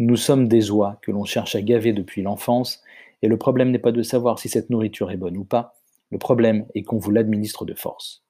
Nous 0.00 0.16
sommes 0.16 0.48
des 0.48 0.72
oies 0.72 0.98
que 1.02 1.12
l'on 1.12 1.24
cherche 1.24 1.54
à 1.54 1.62
gaver 1.62 1.92
depuis 1.92 2.22
l'enfance, 2.22 2.82
et 3.22 3.28
le 3.28 3.38
problème 3.38 3.70
n'est 3.70 3.78
pas 3.78 3.92
de 3.92 4.02
savoir 4.02 4.40
si 4.40 4.48
cette 4.48 4.70
nourriture 4.70 5.12
est 5.12 5.16
bonne 5.16 5.36
ou 5.36 5.44
pas, 5.44 5.76
le 6.10 6.18
problème 6.18 6.66
est 6.74 6.82
qu'on 6.82 6.98
vous 6.98 7.12
l'administre 7.12 7.64
de 7.64 7.74
force. 7.74 8.24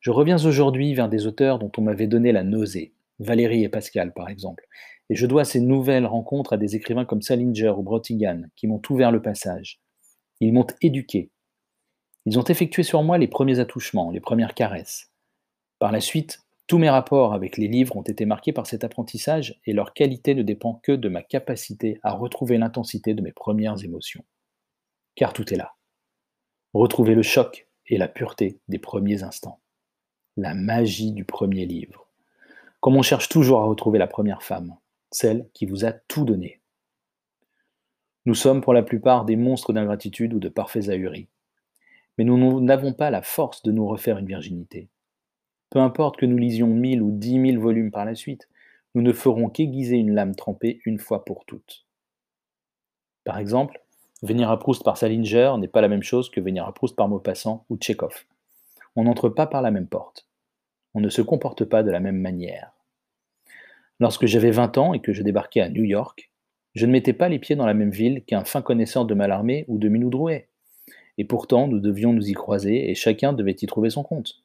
Je 0.00 0.10
reviens 0.10 0.44
aujourd'hui 0.44 0.92
vers 0.94 1.08
des 1.08 1.26
auteurs 1.26 1.58
dont 1.58 1.70
on 1.78 1.82
m'avait 1.82 2.08
donné 2.08 2.32
la 2.32 2.42
nausée, 2.42 2.92
Valérie 3.20 3.62
et 3.62 3.68
Pascal 3.68 4.12
par 4.12 4.28
exemple, 4.28 4.66
et 5.10 5.14
je 5.14 5.26
dois 5.26 5.44
ces 5.44 5.60
nouvelles 5.60 6.06
rencontres 6.06 6.54
à 6.54 6.56
des 6.56 6.76
écrivains 6.76 7.04
comme 7.04 7.22
Salinger 7.22 7.70
ou 7.70 7.82
Brotigan 7.82 8.42
qui 8.56 8.66
m'ont 8.66 8.82
ouvert 8.88 9.12
le 9.12 9.22
passage. 9.22 9.80
Ils 10.40 10.52
m'ont 10.52 10.66
éduqué. 10.80 11.30
Ils 12.26 12.38
ont 12.38 12.44
effectué 12.44 12.82
sur 12.82 13.02
moi 13.02 13.18
les 13.18 13.28
premiers 13.28 13.58
attouchements, 13.58 14.10
les 14.10 14.20
premières 14.20 14.54
caresses. 14.54 15.12
Par 15.78 15.92
la 15.92 16.00
suite, 16.00 16.40
tous 16.66 16.78
mes 16.78 16.88
rapports 16.88 17.34
avec 17.34 17.58
les 17.58 17.68
livres 17.68 17.96
ont 17.96 18.02
été 18.02 18.24
marqués 18.24 18.52
par 18.52 18.66
cet 18.66 18.84
apprentissage 18.84 19.60
et 19.66 19.74
leur 19.74 19.92
qualité 19.92 20.34
ne 20.34 20.42
dépend 20.42 20.80
que 20.82 20.92
de 20.92 21.10
ma 21.10 21.22
capacité 21.22 22.00
à 22.02 22.14
retrouver 22.14 22.56
l'intensité 22.56 23.12
de 23.12 23.20
mes 23.20 23.32
premières 23.32 23.84
émotions. 23.84 24.24
Car 25.14 25.34
tout 25.34 25.52
est 25.52 25.58
là. 25.58 25.74
Retrouver 26.72 27.14
le 27.14 27.22
choc 27.22 27.68
et 27.86 27.98
la 27.98 28.08
pureté 28.08 28.60
des 28.68 28.78
premiers 28.78 29.22
instants. 29.22 29.60
La 30.38 30.54
magie 30.54 31.12
du 31.12 31.26
premier 31.26 31.66
livre. 31.66 32.08
Comme 32.80 32.96
on 32.96 33.02
cherche 33.02 33.28
toujours 33.28 33.60
à 33.60 33.66
retrouver 33.66 33.98
la 33.98 34.06
première 34.06 34.42
femme, 34.42 34.74
celle 35.14 35.48
qui 35.54 35.66
vous 35.66 35.84
a 35.84 35.92
tout 35.92 36.24
donné. 36.24 36.60
Nous 38.26 38.34
sommes 38.34 38.60
pour 38.62 38.72
la 38.72 38.82
plupart 38.82 39.24
des 39.24 39.36
monstres 39.36 39.72
d'ingratitude 39.72 40.34
ou 40.34 40.38
de 40.38 40.48
parfaits 40.48 40.88
ahuris. 40.88 41.28
Mais 42.16 42.24
nous 42.24 42.60
n'avons 42.60 42.92
pas 42.92 43.10
la 43.10 43.22
force 43.22 43.62
de 43.62 43.72
nous 43.72 43.86
refaire 43.86 44.18
une 44.18 44.26
virginité. 44.26 44.88
Peu 45.70 45.78
importe 45.80 46.16
que 46.16 46.26
nous 46.26 46.36
lisions 46.36 46.68
mille 46.68 47.02
ou 47.02 47.10
dix 47.10 47.38
mille 47.38 47.58
volumes 47.58 47.90
par 47.90 48.04
la 48.04 48.14
suite, 48.14 48.48
nous 48.94 49.02
ne 49.02 49.12
ferons 49.12 49.48
qu'aiguiser 49.48 49.96
une 49.96 50.14
lame 50.14 50.34
trempée 50.34 50.80
une 50.84 50.98
fois 50.98 51.24
pour 51.24 51.44
toutes. 51.44 51.84
Par 53.24 53.38
exemple, 53.38 53.82
venir 54.22 54.50
à 54.50 54.58
Proust 54.58 54.84
par 54.84 54.96
Salinger 54.96 55.54
n'est 55.58 55.68
pas 55.68 55.80
la 55.80 55.88
même 55.88 56.02
chose 56.02 56.30
que 56.30 56.40
venir 56.40 56.66
à 56.66 56.72
Proust 56.72 56.94
par 56.94 57.08
Maupassant 57.08 57.66
ou 57.68 57.76
Tchekhov. 57.76 58.24
On 58.96 59.04
n'entre 59.04 59.28
pas 59.28 59.46
par 59.46 59.62
la 59.62 59.70
même 59.70 59.88
porte. 59.88 60.28
On 60.94 61.00
ne 61.00 61.08
se 61.08 61.22
comporte 61.22 61.64
pas 61.64 61.82
de 61.82 61.90
la 61.90 62.00
même 62.00 62.20
manière. 62.20 62.73
Lorsque 64.00 64.26
j'avais 64.26 64.50
20 64.50 64.76
ans 64.78 64.92
et 64.92 65.00
que 65.00 65.12
je 65.12 65.22
débarquais 65.22 65.60
à 65.60 65.68
New 65.68 65.84
York, 65.84 66.30
je 66.74 66.86
ne 66.86 66.92
mettais 66.92 67.12
pas 67.12 67.28
les 67.28 67.38
pieds 67.38 67.54
dans 67.54 67.66
la 67.66 67.74
même 67.74 67.92
ville 67.92 68.24
qu'un 68.24 68.44
fin 68.44 68.60
connaisseur 68.60 69.04
de 69.04 69.14
Mallarmé 69.14 69.64
ou 69.68 69.78
de 69.78 69.88
Minou 69.88 70.10
Drouet. 70.10 70.48
Et 71.16 71.24
pourtant, 71.24 71.68
nous 71.68 71.78
devions 71.78 72.12
nous 72.12 72.28
y 72.28 72.32
croiser 72.32 72.90
et 72.90 72.96
chacun 72.96 73.32
devait 73.32 73.56
y 73.60 73.66
trouver 73.66 73.90
son 73.90 74.02
compte. 74.02 74.42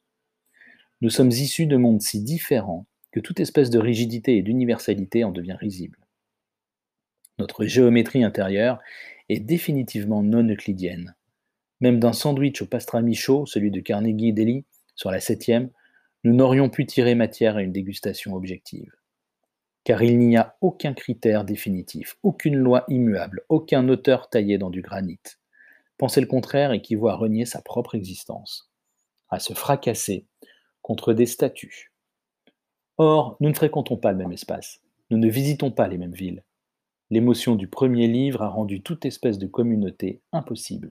Nous 1.00 1.10
sommes 1.10 1.30
issus 1.30 1.66
de 1.66 1.76
mondes 1.76 2.00
si 2.00 2.22
différents 2.22 2.86
que 3.10 3.18
toute 3.18 3.40
espèce 3.40 3.70
de 3.70 3.80
rigidité 3.80 4.36
et 4.36 4.42
d'universalité 4.42 5.24
en 5.24 5.32
devient 5.32 5.56
risible. 5.58 5.98
Notre 7.40 7.64
géométrie 7.64 8.22
intérieure 8.22 8.78
est 9.28 9.40
définitivement 9.40 10.22
non 10.22 10.48
euclidienne. 10.48 11.16
Même 11.80 11.98
d'un 11.98 12.12
sandwich 12.12 12.62
au 12.62 12.66
pastrami 12.66 13.14
chaud, 13.14 13.46
celui 13.46 13.72
de 13.72 13.80
Carnegie 13.80 14.32
Deli, 14.32 14.64
sur 14.94 15.10
la 15.10 15.18
septième, 15.18 15.70
nous 16.22 16.34
n'aurions 16.34 16.68
pu 16.68 16.86
tirer 16.86 17.16
matière 17.16 17.56
à 17.56 17.62
une 17.62 17.72
dégustation 17.72 18.34
objective 18.34 18.92
car 19.84 20.02
il 20.02 20.18
n'y 20.18 20.36
a 20.36 20.56
aucun 20.60 20.92
critère 20.92 21.44
définitif, 21.44 22.18
aucune 22.22 22.56
loi 22.56 22.84
immuable, 22.88 23.42
aucun 23.48 23.88
auteur 23.88 24.28
taillé 24.28 24.58
dans 24.58 24.70
du 24.70 24.82
granit. 24.82 25.20
Penser 25.96 26.20
le 26.20 26.26
contraire 26.26 26.72
équivaut 26.72 27.08
à 27.08 27.16
renier 27.16 27.46
sa 27.46 27.62
propre 27.62 27.94
existence, 27.94 28.70
à 29.28 29.38
se 29.38 29.54
fracasser 29.54 30.26
contre 30.82 31.12
des 31.12 31.26
statues. 31.26 31.92
Or, 32.98 33.36
nous 33.40 33.48
ne 33.48 33.54
fréquentons 33.54 33.96
pas 33.96 34.12
le 34.12 34.18
même 34.18 34.32
espace, 34.32 34.80
nous 35.10 35.18
ne 35.18 35.28
visitons 35.28 35.70
pas 35.70 35.88
les 35.88 35.98
mêmes 35.98 36.12
villes. 36.12 36.44
L'émotion 37.10 37.56
du 37.56 37.66
premier 37.66 38.06
livre 38.06 38.42
a 38.42 38.48
rendu 38.48 38.82
toute 38.82 39.04
espèce 39.04 39.38
de 39.38 39.46
communauté 39.46 40.20
impossible. 40.32 40.90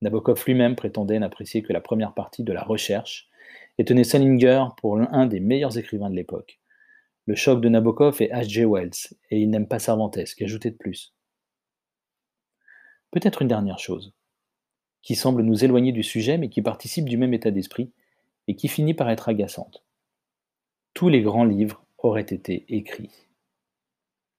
Nabokov 0.00 0.42
lui-même 0.46 0.76
prétendait 0.76 1.18
n'apprécier 1.18 1.62
que 1.62 1.72
la 1.72 1.82
première 1.82 2.14
partie 2.14 2.42
de 2.42 2.52
la 2.52 2.62
recherche 2.62 3.28
et 3.76 3.84
tenait 3.84 4.04
Salinger 4.04 4.64
pour 4.78 4.96
l'un 4.96 5.26
des 5.26 5.40
meilleurs 5.40 5.76
écrivains 5.76 6.08
de 6.08 6.16
l'époque. 6.16 6.59
Le 7.26 7.34
choc 7.34 7.60
de 7.60 7.68
Nabokov 7.68 8.22
est 8.22 8.32
H.G. 8.32 8.64
Wells, 8.64 9.14
et 9.30 9.40
il 9.40 9.50
n'aime 9.50 9.68
pas 9.68 9.78
Cervantes, 9.78 10.18
qu'ajouter 10.36 10.70
de 10.70 10.76
plus 10.76 11.14
Peut-être 13.10 13.42
une 13.42 13.48
dernière 13.48 13.78
chose, 13.78 14.14
qui 15.02 15.14
semble 15.14 15.42
nous 15.42 15.64
éloigner 15.64 15.92
du 15.92 16.02
sujet, 16.02 16.38
mais 16.38 16.48
qui 16.48 16.62
participe 16.62 17.08
du 17.08 17.16
même 17.16 17.34
état 17.34 17.50
d'esprit, 17.50 17.92
et 18.48 18.56
qui 18.56 18.68
finit 18.68 18.94
par 18.94 19.10
être 19.10 19.28
agaçante. 19.28 19.84
Tous 20.94 21.08
les 21.08 21.22
grands 21.22 21.44
livres 21.44 21.84
auraient 21.98 22.22
été 22.22 22.64
écrits. 22.68 23.10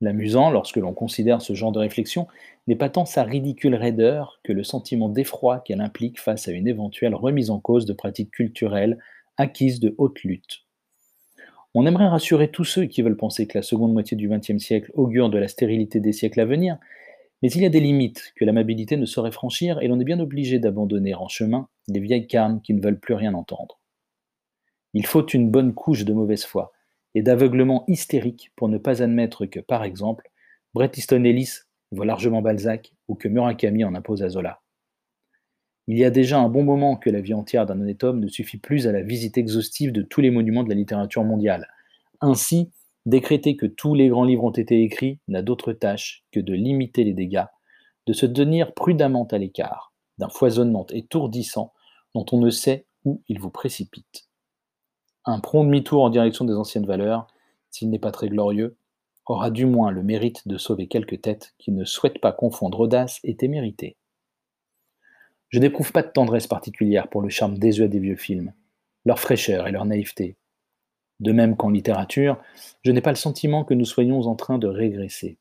L'amusant, 0.01 0.49
lorsque 0.49 0.77
l'on 0.77 0.93
considère 0.93 1.41
ce 1.41 1.53
genre 1.53 1.71
de 1.71 1.79
réflexion, 1.79 2.27
n'est 2.65 2.75
pas 2.75 2.89
tant 2.89 3.05
sa 3.05 3.23
ridicule 3.23 3.75
raideur 3.75 4.39
que 4.43 4.51
le 4.51 4.63
sentiment 4.63 5.09
d'effroi 5.09 5.59
qu'elle 5.59 5.81
implique 5.81 6.19
face 6.19 6.47
à 6.47 6.51
une 6.51 6.67
éventuelle 6.67 7.13
remise 7.13 7.51
en 7.51 7.59
cause 7.59 7.85
de 7.85 7.93
pratiques 7.93 8.31
culturelles 8.31 8.97
acquises 9.37 9.79
de 9.79 9.93
haute 9.99 10.23
lutte. 10.23 10.65
On 11.73 11.85
aimerait 11.85 12.07
rassurer 12.07 12.51
tous 12.51 12.65
ceux 12.65 12.85
qui 12.85 13.01
veulent 13.01 13.15
penser 13.15 13.47
que 13.47 13.57
la 13.57 13.61
seconde 13.61 13.93
moitié 13.93 14.17
du 14.17 14.27
XXe 14.27 14.57
siècle 14.57 14.91
augure 14.93 15.29
de 15.29 15.37
la 15.37 15.47
stérilité 15.47 16.01
des 16.01 16.11
siècles 16.11 16.41
à 16.41 16.45
venir, 16.45 16.77
mais 17.41 17.49
il 17.49 17.61
y 17.61 17.65
a 17.65 17.69
des 17.69 17.79
limites 17.79 18.33
que 18.35 18.43
l'amabilité 18.43 18.97
ne 18.97 19.05
saurait 19.05 19.31
franchir 19.31 19.81
et 19.81 19.87
l'on 19.87 19.99
est 19.99 20.05
bien 20.05 20.19
obligé 20.19 20.59
d'abandonner 20.59 21.15
en 21.15 21.29
chemin 21.29 21.69
les 21.87 22.01
vieilles 22.01 22.27
carnes 22.27 22.61
qui 22.61 22.73
ne 22.73 22.81
veulent 22.81 22.99
plus 22.99 23.13
rien 23.13 23.33
entendre. 23.33 23.79
Il 24.93 25.05
faut 25.05 25.25
une 25.25 25.49
bonne 25.49 25.73
couche 25.73 26.03
de 26.03 26.13
mauvaise 26.13 26.43
foi 26.43 26.73
et 27.15 27.21
d'aveuglement 27.21 27.85
hystérique 27.87 28.51
pour 28.55 28.67
ne 28.67 28.77
pas 28.77 29.01
admettre 29.01 29.45
que, 29.45 29.61
par 29.61 29.83
exemple, 29.83 30.29
Bret 30.73 30.91
Easton 30.95 31.23
Ellis 31.23 31.59
voit 31.91 32.05
largement 32.05 32.41
Balzac 32.41 32.93
ou 33.07 33.15
que 33.15 33.27
Murakami 33.27 33.83
en 33.85 33.95
impose 33.95 34.23
à 34.23 34.29
Zola. 34.29 34.60
Il 35.91 35.97
y 35.97 36.05
a 36.05 36.09
déjà 36.09 36.39
un 36.39 36.47
bon 36.47 36.63
moment 36.63 36.95
que 36.95 37.09
la 37.09 37.19
vie 37.19 37.33
entière 37.33 37.65
d'un 37.65 37.81
honnête 37.81 38.05
homme 38.05 38.21
ne 38.21 38.29
suffit 38.29 38.57
plus 38.57 38.87
à 38.87 38.93
la 38.93 39.01
visite 39.01 39.37
exhaustive 39.37 39.91
de 39.91 40.01
tous 40.01 40.21
les 40.21 40.31
monuments 40.31 40.63
de 40.63 40.69
la 40.69 40.75
littérature 40.75 41.25
mondiale. 41.25 41.67
Ainsi, 42.21 42.71
décréter 43.05 43.57
que 43.57 43.65
tous 43.65 43.93
les 43.93 44.07
grands 44.07 44.23
livres 44.23 44.45
ont 44.45 44.51
été 44.51 44.83
écrits 44.83 45.19
n'a 45.27 45.41
d'autre 45.41 45.73
tâche 45.73 46.23
que 46.31 46.39
de 46.39 46.53
limiter 46.53 47.03
les 47.03 47.11
dégâts, 47.11 47.43
de 48.07 48.13
se 48.13 48.25
tenir 48.25 48.73
prudemment 48.73 49.27
à 49.31 49.37
l'écart 49.37 49.91
d'un 50.17 50.29
foisonnement 50.29 50.87
étourdissant 50.91 51.73
dont 52.15 52.25
on 52.31 52.39
ne 52.39 52.51
sait 52.51 52.85
où 53.03 53.21
il 53.27 53.41
vous 53.41 53.51
précipite. 53.51 54.29
Un 55.25 55.41
prompt 55.41 55.65
demi-tour 55.65 56.03
en 56.03 56.09
direction 56.09 56.45
des 56.45 56.55
anciennes 56.55 56.85
valeurs, 56.85 57.27
s'il 57.69 57.89
n'est 57.89 57.99
pas 57.99 58.11
très 58.11 58.29
glorieux, 58.29 58.77
aura 59.25 59.51
du 59.51 59.65
moins 59.65 59.91
le 59.91 60.03
mérite 60.03 60.47
de 60.47 60.57
sauver 60.57 60.87
quelques 60.87 61.19
têtes 61.19 61.53
qui 61.57 61.73
ne 61.73 61.83
souhaitent 61.83 62.21
pas 62.21 62.31
confondre 62.31 62.79
audace 62.79 63.19
et 63.25 63.35
témérité. 63.35 63.97
Je 65.51 65.59
n'éprouve 65.59 65.91
pas 65.91 66.01
de 66.01 66.07
tendresse 66.07 66.47
particulière 66.47 67.09
pour 67.09 67.21
le 67.21 67.27
charme 67.27 67.57
désuet 67.57 67.89
des 67.89 67.99
vieux 67.99 68.15
films, 68.15 68.53
leur 69.03 69.19
fraîcheur 69.19 69.67
et 69.67 69.71
leur 69.71 69.83
naïveté. 69.83 70.37
De 71.19 71.33
même 71.33 71.57
qu'en 71.57 71.69
littérature, 71.69 72.41
je 72.83 72.91
n'ai 72.91 73.01
pas 73.01 73.11
le 73.11 73.17
sentiment 73.17 73.65
que 73.65 73.73
nous 73.73 73.85
soyons 73.85 74.21
en 74.21 74.35
train 74.35 74.57
de 74.57 74.67
régresser. 74.67 75.37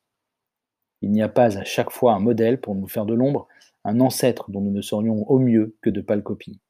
Il 1.00 1.12
n'y 1.12 1.22
a 1.22 1.28
pas 1.28 1.58
à 1.58 1.64
chaque 1.64 1.90
fois 1.90 2.12
un 2.14 2.18
modèle 2.18 2.60
pour 2.60 2.74
nous 2.74 2.88
faire 2.88 3.06
de 3.06 3.14
l'ombre, 3.14 3.46
un 3.84 4.00
ancêtre 4.00 4.50
dont 4.50 4.60
nous 4.60 4.72
ne 4.72 4.82
serions 4.82 5.30
au 5.30 5.38
mieux 5.38 5.76
que 5.80 5.90
de 5.90 6.00
pâles 6.00 6.24
copies. 6.24 6.60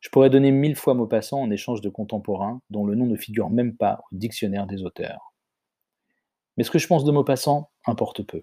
Je 0.00 0.08
pourrais 0.08 0.30
donner 0.30 0.50
mille 0.50 0.74
fois 0.74 0.94
Maupassant 0.94 1.42
en 1.42 1.50
échange 1.50 1.82
de 1.82 1.90
contemporains 1.90 2.62
dont 2.70 2.86
le 2.86 2.94
nom 2.94 3.06
ne 3.06 3.16
figure 3.16 3.50
même 3.50 3.76
pas 3.76 4.00
au 4.10 4.16
dictionnaire 4.16 4.66
des 4.66 4.82
auteurs. 4.82 5.34
Mais 6.56 6.64
ce 6.64 6.70
que 6.70 6.78
je 6.78 6.86
pense 6.86 7.04
de 7.04 7.12
Maupassant 7.12 7.70
importe 7.86 8.22
peu. 8.22 8.42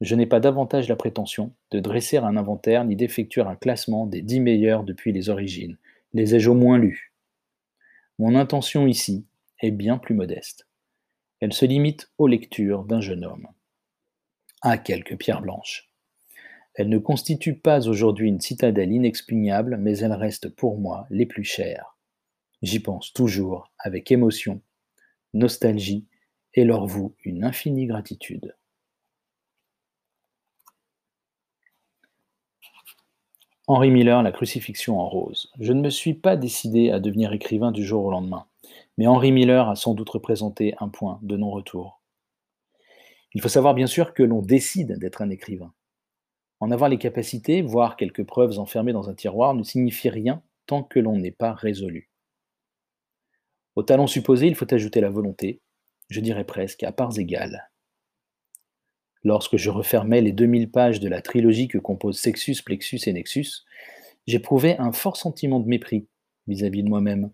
Je 0.00 0.14
n'ai 0.14 0.26
pas 0.26 0.38
davantage 0.38 0.88
la 0.88 0.96
prétention 0.96 1.52
de 1.72 1.80
dresser 1.80 2.18
un 2.18 2.36
inventaire 2.36 2.84
ni 2.84 2.94
d'effectuer 2.94 3.40
un 3.40 3.56
classement 3.56 4.06
des 4.06 4.22
dix 4.22 4.40
meilleurs 4.40 4.84
depuis 4.84 5.12
les 5.12 5.28
origines. 5.28 5.76
Les 6.12 6.36
ai-je 6.36 6.50
au 6.50 6.54
moins 6.54 6.78
lus? 6.78 7.12
Mon 8.18 8.34
intention 8.34 8.86
ici 8.86 9.26
est 9.60 9.72
bien 9.72 9.98
plus 9.98 10.14
modeste. 10.14 10.68
Elle 11.40 11.52
se 11.52 11.64
limite 11.64 12.10
aux 12.18 12.28
lectures 12.28 12.84
d'un 12.84 13.00
jeune 13.00 13.24
homme. 13.24 13.48
À 14.62 14.78
quelques 14.78 15.16
pierres 15.16 15.42
blanches. 15.42 15.90
Elle 16.74 16.88
ne 16.88 16.98
constitue 16.98 17.54
pas 17.54 17.88
aujourd'hui 17.88 18.28
une 18.28 18.40
citadelle 18.40 18.92
inexpugnable, 18.92 19.78
mais 19.78 19.98
elle 19.98 20.12
reste 20.12 20.48
pour 20.48 20.78
moi 20.78 21.06
les 21.10 21.26
plus 21.26 21.44
chères. 21.44 21.96
J'y 22.62 22.78
pense 22.78 23.12
toujours 23.12 23.72
avec 23.78 24.12
émotion, 24.12 24.60
nostalgie 25.34 26.06
et 26.54 26.64
leur 26.64 26.86
voue 26.86 27.16
une 27.24 27.44
infinie 27.44 27.86
gratitude. 27.86 28.56
Henri 33.70 33.90
Miller, 33.90 34.22
La 34.22 34.32
crucifixion 34.32 34.98
en 34.98 35.06
rose. 35.10 35.52
Je 35.60 35.74
ne 35.74 35.82
me 35.82 35.90
suis 35.90 36.14
pas 36.14 36.38
décidé 36.38 36.90
à 36.90 37.00
devenir 37.00 37.34
écrivain 37.34 37.70
du 37.70 37.84
jour 37.84 38.02
au 38.02 38.10
lendemain, 38.10 38.46
mais 38.96 39.06
Henri 39.06 39.30
Miller 39.30 39.68
a 39.68 39.76
sans 39.76 39.92
doute 39.92 40.08
représenté 40.08 40.74
un 40.80 40.88
point 40.88 41.18
de 41.20 41.36
non-retour. 41.36 42.00
Il 43.34 43.42
faut 43.42 43.50
savoir 43.50 43.74
bien 43.74 43.86
sûr 43.86 44.14
que 44.14 44.22
l'on 44.22 44.40
décide 44.40 44.98
d'être 44.98 45.20
un 45.20 45.28
écrivain. 45.28 45.74
En 46.60 46.70
avoir 46.70 46.88
les 46.88 46.96
capacités, 46.96 47.60
voire 47.60 47.98
quelques 47.98 48.24
preuves 48.24 48.58
enfermées 48.58 48.94
dans 48.94 49.10
un 49.10 49.14
tiroir, 49.14 49.52
ne 49.52 49.62
signifie 49.62 50.08
rien 50.08 50.42
tant 50.64 50.82
que 50.82 50.98
l'on 50.98 51.18
n'est 51.18 51.30
pas 51.30 51.52
résolu. 51.52 52.08
Au 53.76 53.82
talent 53.82 54.06
supposé, 54.06 54.46
il 54.46 54.54
faut 54.54 54.72
ajouter 54.72 55.02
la 55.02 55.10
volonté, 55.10 55.60
je 56.08 56.20
dirais 56.20 56.44
presque 56.44 56.84
à 56.84 56.92
parts 56.92 57.18
égales. 57.18 57.67
Lorsque 59.24 59.56
je 59.56 59.70
refermais 59.70 60.20
les 60.20 60.32
2000 60.32 60.70
pages 60.70 61.00
de 61.00 61.08
la 61.08 61.22
trilogie 61.22 61.68
que 61.68 61.78
composent 61.78 62.18
Sexus, 62.18 62.62
Plexus 62.64 63.00
et 63.06 63.12
Nexus, 63.12 63.64
j'éprouvais 64.26 64.76
un 64.78 64.92
fort 64.92 65.16
sentiment 65.16 65.60
de 65.60 65.68
mépris 65.68 66.06
vis-à-vis 66.46 66.82
de 66.82 66.88
moi-même. 66.88 67.30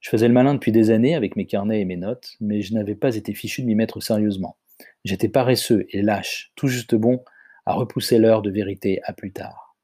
Je 0.00 0.10
faisais 0.10 0.28
le 0.28 0.34
malin 0.34 0.54
depuis 0.54 0.72
des 0.72 0.90
années 0.90 1.14
avec 1.14 1.36
mes 1.36 1.46
carnets 1.46 1.80
et 1.80 1.84
mes 1.84 1.96
notes, 1.96 2.36
mais 2.40 2.60
je 2.60 2.74
n'avais 2.74 2.96
pas 2.96 3.14
été 3.14 3.34
fichu 3.34 3.62
de 3.62 3.66
m'y 3.66 3.74
mettre 3.74 4.00
sérieusement. 4.00 4.56
J'étais 5.04 5.28
paresseux 5.28 5.86
et 5.90 6.02
lâche, 6.02 6.52
tout 6.56 6.68
juste 6.68 6.94
bon 6.94 7.22
à 7.66 7.74
repousser 7.74 8.18
l'heure 8.18 8.42
de 8.42 8.50
vérité 8.50 9.00
à 9.04 9.12
plus 9.12 9.32
tard. 9.32 9.76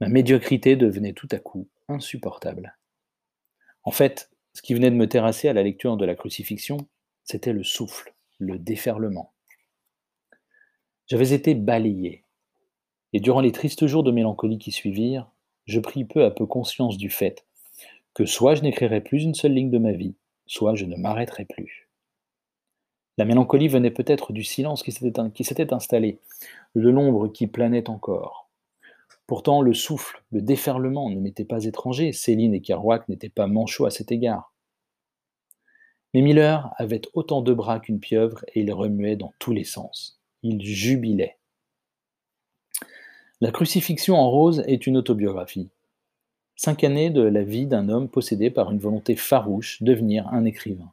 Ma 0.00 0.08
médiocrité 0.08 0.76
devenait 0.76 1.12
tout 1.12 1.28
à 1.30 1.38
coup 1.38 1.68
insupportable. 1.88 2.76
En 3.84 3.90
fait, 3.90 4.30
ce 4.54 4.62
qui 4.62 4.74
venait 4.74 4.90
de 4.90 4.96
me 4.96 5.08
terrasser 5.08 5.48
à 5.48 5.52
la 5.52 5.62
lecture 5.62 5.96
de 5.96 6.04
la 6.06 6.14
crucifixion, 6.14 6.88
c'était 7.24 7.52
le 7.52 7.64
souffle, 7.64 8.14
le 8.38 8.58
déferlement. 8.58 9.31
J'avais 11.06 11.32
été 11.32 11.54
balayé, 11.54 12.24
et 13.12 13.20
durant 13.20 13.40
les 13.40 13.52
tristes 13.52 13.86
jours 13.86 14.02
de 14.02 14.12
mélancolie 14.12 14.58
qui 14.58 14.72
suivirent, 14.72 15.30
je 15.66 15.80
pris 15.80 16.04
peu 16.04 16.24
à 16.24 16.30
peu 16.30 16.46
conscience 16.46 16.96
du 16.96 17.10
fait 17.10 17.44
que 18.14 18.26
soit 18.26 18.54
je 18.54 18.62
n'écrirais 18.62 19.00
plus 19.00 19.22
une 19.22 19.34
seule 19.34 19.54
ligne 19.54 19.70
de 19.70 19.78
ma 19.78 19.92
vie, 19.92 20.14
soit 20.46 20.74
je 20.74 20.84
ne 20.84 20.96
m'arrêterais 20.96 21.46
plus. 21.46 21.88
La 23.18 23.24
mélancolie 23.24 23.68
venait 23.68 23.90
peut-être 23.90 24.32
du 24.32 24.44
silence 24.44 24.82
qui 24.82 24.92
s'était 24.92 25.72
installé, 25.72 26.18
de 26.74 26.88
l'ombre 26.88 27.28
qui 27.28 27.46
planait 27.46 27.88
encore. 27.88 28.50
Pourtant, 29.26 29.62
le 29.62 29.74
souffle, 29.74 30.22
le 30.30 30.42
déferlement 30.42 31.08
ne 31.08 31.20
m'était 31.20 31.44
pas 31.44 31.64
étranger, 31.64 32.12
Céline 32.12 32.54
et 32.54 32.60
Kerouac 32.60 33.08
n'étaient 33.08 33.28
pas 33.28 33.46
manchots 33.46 33.86
à 33.86 33.90
cet 33.90 34.12
égard. 34.12 34.52
Mais 36.12 36.20
Miller 36.20 36.70
avait 36.76 37.02
autant 37.14 37.40
de 37.40 37.54
bras 37.54 37.80
qu'une 37.80 38.00
pieuvre 38.00 38.44
et 38.48 38.60
il 38.60 38.72
remuait 38.72 39.16
dans 39.16 39.32
tous 39.38 39.52
les 39.52 39.64
sens. 39.64 40.21
Il 40.44 40.64
jubilait. 40.64 41.36
La 43.40 43.52
crucifixion 43.52 44.16
en 44.16 44.28
rose 44.28 44.64
est 44.66 44.88
une 44.88 44.96
autobiographie. 44.96 45.70
Cinq 46.56 46.82
années 46.82 47.10
de 47.10 47.22
la 47.22 47.44
vie 47.44 47.66
d'un 47.66 47.88
homme 47.88 48.08
possédé 48.08 48.50
par 48.50 48.72
une 48.72 48.78
volonté 48.78 49.14
farouche, 49.14 49.82
devenir 49.82 50.26
un 50.28 50.44
écrivain. 50.44 50.92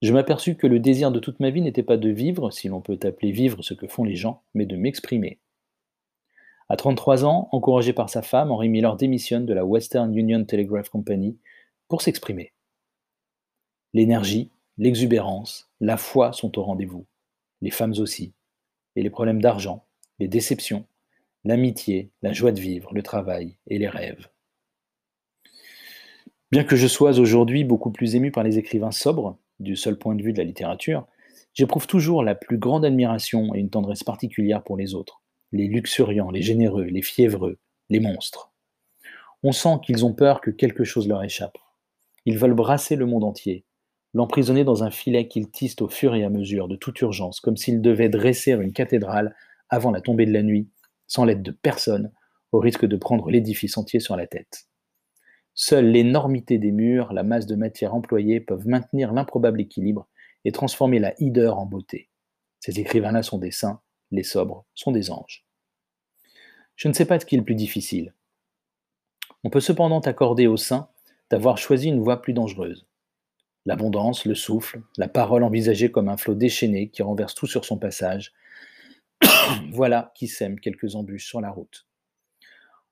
Je 0.00 0.12
m'aperçus 0.12 0.56
que 0.56 0.66
le 0.66 0.80
désir 0.80 1.12
de 1.12 1.20
toute 1.20 1.38
ma 1.38 1.50
vie 1.50 1.60
n'était 1.60 1.82
pas 1.82 1.96
de 1.96 2.08
vivre, 2.08 2.50
si 2.50 2.68
l'on 2.68 2.80
peut 2.80 2.98
appeler 3.02 3.30
vivre 3.30 3.62
ce 3.62 3.74
que 3.74 3.86
font 3.86 4.04
les 4.04 4.16
gens, 4.16 4.42
mais 4.54 4.66
de 4.66 4.76
m'exprimer. 4.76 5.38
À 6.70 6.76
33 6.76 7.26
ans, 7.26 7.50
encouragé 7.52 7.92
par 7.92 8.08
sa 8.08 8.22
femme, 8.22 8.50
Henry 8.50 8.70
Miller 8.70 8.96
démissionne 8.96 9.44
de 9.44 9.52
la 9.52 9.66
Western 9.66 10.16
Union 10.16 10.44
Telegraph 10.44 10.88
Company 10.88 11.36
pour 11.88 12.00
s'exprimer. 12.00 12.52
L'énergie, 13.92 14.50
l'exubérance, 14.78 15.70
la 15.80 15.98
foi 15.98 16.32
sont 16.32 16.58
au 16.58 16.62
rendez-vous, 16.62 17.04
les 17.62 17.70
femmes 17.70 17.94
aussi, 17.98 18.34
et 18.96 19.02
les 19.02 19.10
problèmes 19.10 19.40
d'argent, 19.40 19.86
les 20.18 20.28
déceptions, 20.28 20.84
l'amitié, 21.44 22.10
la 22.20 22.32
joie 22.32 22.52
de 22.52 22.60
vivre, 22.60 22.92
le 22.92 23.02
travail 23.02 23.56
et 23.68 23.78
les 23.78 23.88
rêves. 23.88 24.28
Bien 26.50 26.64
que 26.64 26.76
je 26.76 26.86
sois 26.86 27.18
aujourd'hui 27.18 27.64
beaucoup 27.64 27.90
plus 27.90 28.14
ému 28.14 28.30
par 28.30 28.44
les 28.44 28.58
écrivains 28.58 28.90
sobres, 28.90 29.38
du 29.58 29.76
seul 29.76 29.96
point 29.96 30.14
de 30.14 30.22
vue 30.22 30.32
de 30.32 30.38
la 30.38 30.44
littérature, 30.44 31.06
j'éprouve 31.54 31.86
toujours 31.86 32.22
la 32.22 32.34
plus 32.34 32.58
grande 32.58 32.84
admiration 32.84 33.54
et 33.54 33.60
une 33.60 33.70
tendresse 33.70 34.04
particulière 34.04 34.62
pour 34.62 34.76
les 34.76 34.94
autres, 34.94 35.22
les 35.52 35.68
luxuriants, 35.68 36.30
les 36.30 36.42
généreux, 36.42 36.84
les 36.84 37.02
fiévreux, 37.02 37.58
les 37.88 38.00
monstres. 38.00 38.52
On 39.42 39.52
sent 39.52 39.78
qu'ils 39.84 40.04
ont 40.04 40.12
peur 40.12 40.40
que 40.40 40.50
quelque 40.50 40.84
chose 40.84 41.08
leur 41.08 41.22
échappe. 41.22 41.58
Ils 42.26 42.38
veulent 42.38 42.54
brasser 42.54 42.96
le 42.96 43.06
monde 43.06 43.24
entier, 43.24 43.64
l'emprisonner 44.14 44.64
dans 44.64 44.84
un 44.84 44.90
filet 44.90 45.28
qu'ils 45.28 45.50
tissent 45.50 45.80
au 45.80 45.88
fur 45.88 46.14
et 46.14 46.24
à 46.24 46.30
mesure, 46.30 46.68
de 46.68 46.76
toute 46.76 47.00
urgence, 47.00 47.40
comme 47.40 47.56
s'ils 47.56 47.80
devaient 47.80 48.08
dresser 48.08 48.52
une 48.52 48.72
cathédrale 48.72 49.34
avant 49.68 49.90
la 49.90 50.00
tombée 50.00 50.26
de 50.26 50.32
la 50.32 50.42
nuit, 50.42 50.68
sans 51.06 51.24
l'aide 51.24 51.42
de 51.42 51.50
personne, 51.50 52.12
au 52.52 52.58
risque 52.58 52.84
de 52.84 52.96
prendre 52.96 53.30
l'édifice 53.30 53.78
entier 53.78 54.00
sur 54.00 54.16
la 54.16 54.26
tête. 54.26 54.66
Seule 55.54 55.90
l'énormité 55.90 56.58
des 56.58 56.72
murs, 56.72 57.12
la 57.12 57.22
masse 57.22 57.46
de 57.46 57.56
matière 57.56 57.94
employée 57.94 58.40
peuvent 58.40 58.66
maintenir 58.66 59.12
l'improbable 59.12 59.60
équilibre 59.60 60.08
et 60.44 60.52
transformer 60.52 60.98
la 60.98 61.14
hideur 61.18 61.58
en 61.58 61.66
beauté. 61.66 62.08
Ces 62.60 62.80
écrivains-là 62.80 63.22
sont 63.22 63.38
des 63.38 63.50
saints, 63.50 63.80
les 64.10 64.22
sobres 64.22 64.64
sont 64.74 64.92
des 64.92 65.10
anges. 65.10 65.44
Je 66.76 66.88
ne 66.88 66.92
sais 66.92 67.04
pas 67.04 67.20
ce 67.20 67.26
qui 67.26 67.34
est 67.34 67.38
le 67.38 67.44
plus 67.44 67.54
difficile. 67.54 68.14
On 69.44 69.50
peut 69.50 69.60
cependant 69.60 70.00
accorder 70.00 70.46
aux 70.46 70.56
saints 70.56 70.88
d'avoir 71.30 71.58
choisi 71.58 71.88
une 71.88 72.00
voie 72.00 72.22
plus 72.22 72.32
dangereuse. 72.32 72.86
L'abondance, 73.64 74.24
le 74.24 74.34
souffle, 74.34 74.82
la 74.96 75.08
parole 75.08 75.44
envisagée 75.44 75.90
comme 75.90 76.08
un 76.08 76.16
flot 76.16 76.34
déchaîné 76.34 76.88
qui 76.88 77.02
renverse 77.02 77.34
tout 77.34 77.46
sur 77.46 77.64
son 77.64 77.78
passage, 77.78 78.32
voilà 79.72 80.12
qui 80.14 80.26
sème 80.26 80.58
quelques 80.58 80.96
embûches 80.96 81.26
sur 81.26 81.40
la 81.40 81.50
route. 81.50 81.86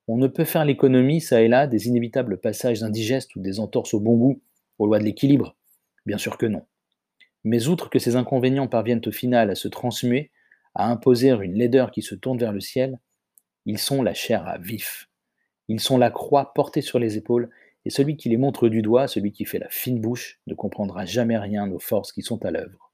On 0.07 0.17
ne 0.17 0.29
peut 0.29 0.45
faire 0.45 0.65
l'économie, 0.65 1.21
ça 1.21 1.41
et 1.43 1.49
là, 1.49 1.67
des 1.67 1.89
inévitables 1.89 2.41
passages 2.41 2.83
indigestes 2.83 3.35
ou 3.37 3.41
des 3.41 3.61
entorses 3.61 3.95
au 3.95 4.01
bon 4.01 4.17
goût, 4.17 4.43
aux 4.79 4.87
lois 4.87 4.99
de 4.99 5.05
l'équilibre? 5.05 5.57
Bien 6.07 6.19
sûr 6.19 6.39
que 6.39 6.47
non. 6.47 6.67
Mais 7.45 7.69
outre 7.69 7.91
que 7.91 7.99
ces 7.99 8.17
inconvénients 8.17 8.69
parviennent 8.69 9.03
au 9.07 9.13
final 9.13 9.51
à 9.51 9.55
se 9.55 9.69
transmuer, 9.69 10.31
à 10.75 10.89
imposer 10.89 11.31
une 11.31 11.55
laideur 11.55 11.91
qui 11.91 12.03
se 12.03 12.15
tourne 12.15 12.39
vers 12.39 12.53
le 12.53 12.61
ciel, 12.61 12.99
ils 13.67 13.79
sont 13.79 14.03
la 14.03 14.15
chair 14.15 14.47
à 14.47 14.59
vif. 14.59 15.09
Ils 15.69 15.81
sont 15.81 15.99
la 15.99 16.11
croix 16.11 16.53
portée 16.55 16.81
sur 16.81 16.99
les 16.99 17.17
épaules, 17.17 17.51
et 17.91 17.93
celui 17.93 18.17
qui 18.17 18.29
les 18.29 18.37
montre 18.37 18.69
du 18.69 18.83
doigt, 18.83 19.09
celui 19.09 19.33
qui 19.33 19.45
fait 19.45 19.59
la 19.59 19.69
fine 19.69 20.01
bouche, 20.01 20.39
ne 20.47 20.55
comprendra 20.55 21.07
jamais 21.07 21.37
rien 21.37 21.69
aux 21.73 21.81
forces 21.81 22.13
qui 22.13 22.23
sont 22.23 22.45
à 22.45 22.53
l'œuvre. 22.53 22.93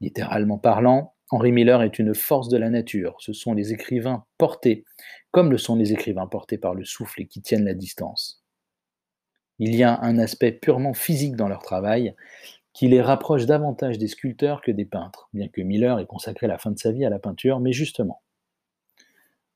Littéralement 0.00 0.56
parlant, 0.56 1.12
Henri 1.28 1.52
Miller 1.52 1.82
est 1.82 1.98
une 1.98 2.14
force 2.14 2.48
de 2.48 2.56
la 2.56 2.70
nature. 2.70 3.16
Ce 3.18 3.34
sont 3.34 3.52
les 3.52 3.74
écrivains 3.74 4.24
portés, 4.38 4.86
comme 5.30 5.50
le 5.50 5.58
sont 5.58 5.76
les 5.76 5.92
écrivains 5.92 6.26
portés 6.26 6.56
par 6.56 6.74
le 6.74 6.86
souffle 6.86 7.20
et 7.20 7.26
qui 7.26 7.42
tiennent 7.42 7.66
la 7.66 7.74
distance. 7.74 8.42
Il 9.58 9.76
y 9.76 9.82
a 9.82 10.00
un 10.00 10.18
aspect 10.18 10.52
purement 10.52 10.94
physique 10.94 11.36
dans 11.36 11.48
leur 11.48 11.60
travail 11.60 12.14
qui 12.72 12.88
les 12.88 13.02
rapproche 13.02 13.44
davantage 13.44 13.98
des 13.98 14.08
sculpteurs 14.08 14.62
que 14.62 14.70
des 14.70 14.86
peintres, 14.86 15.28
bien 15.34 15.48
que 15.48 15.60
Miller 15.60 15.98
ait 15.98 16.06
consacré 16.06 16.46
la 16.46 16.56
fin 16.56 16.70
de 16.70 16.78
sa 16.78 16.92
vie 16.92 17.04
à 17.04 17.10
la 17.10 17.18
peinture, 17.18 17.60
mais 17.60 17.74
justement. 17.74 18.22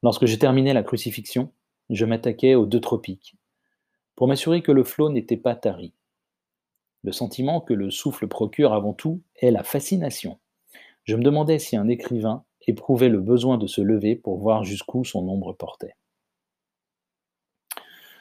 Lorsque 0.02 0.26
j'ai 0.26 0.38
terminé 0.38 0.74
la 0.74 0.82
crucifixion, 0.82 1.50
je 1.88 2.04
m'attaquais 2.04 2.54
aux 2.54 2.66
deux 2.66 2.80
tropiques, 2.80 3.34
pour 4.16 4.28
m'assurer 4.28 4.62
que 4.62 4.72
le 4.72 4.84
flot 4.84 5.10
n'était 5.10 5.36
pas 5.36 5.54
tari. 5.54 5.92
Le 7.02 7.12
sentiment 7.12 7.60
que 7.60 7.74
le 7.74 7.90
souffle 7.90 8.28
procure 8.28 8.72
avant 8.72 8.92
tout 8.92 9.22
est 9.36 9.50
la 9.50 9.64
fascination. 9.64 10.38
Je 11.04 11.16
me 11.16 11.22
demandais 11.22 11.58
si 11.58 11.76
un 11.76 11.88
écrivain 11.88 12.44
éprouvait 12.66 13.08
le 13.08 13.20
besoin 13.20 13.58
de 13.58 13.66
se 13.66 13.80
lever 13.80 14.14
pour 14.14 14.38
voir 14.38 14.62
jusqu'où 14.62 15.04
son 15.04 15.28
ombre 15.28 15.52
portait. 15.52 15.96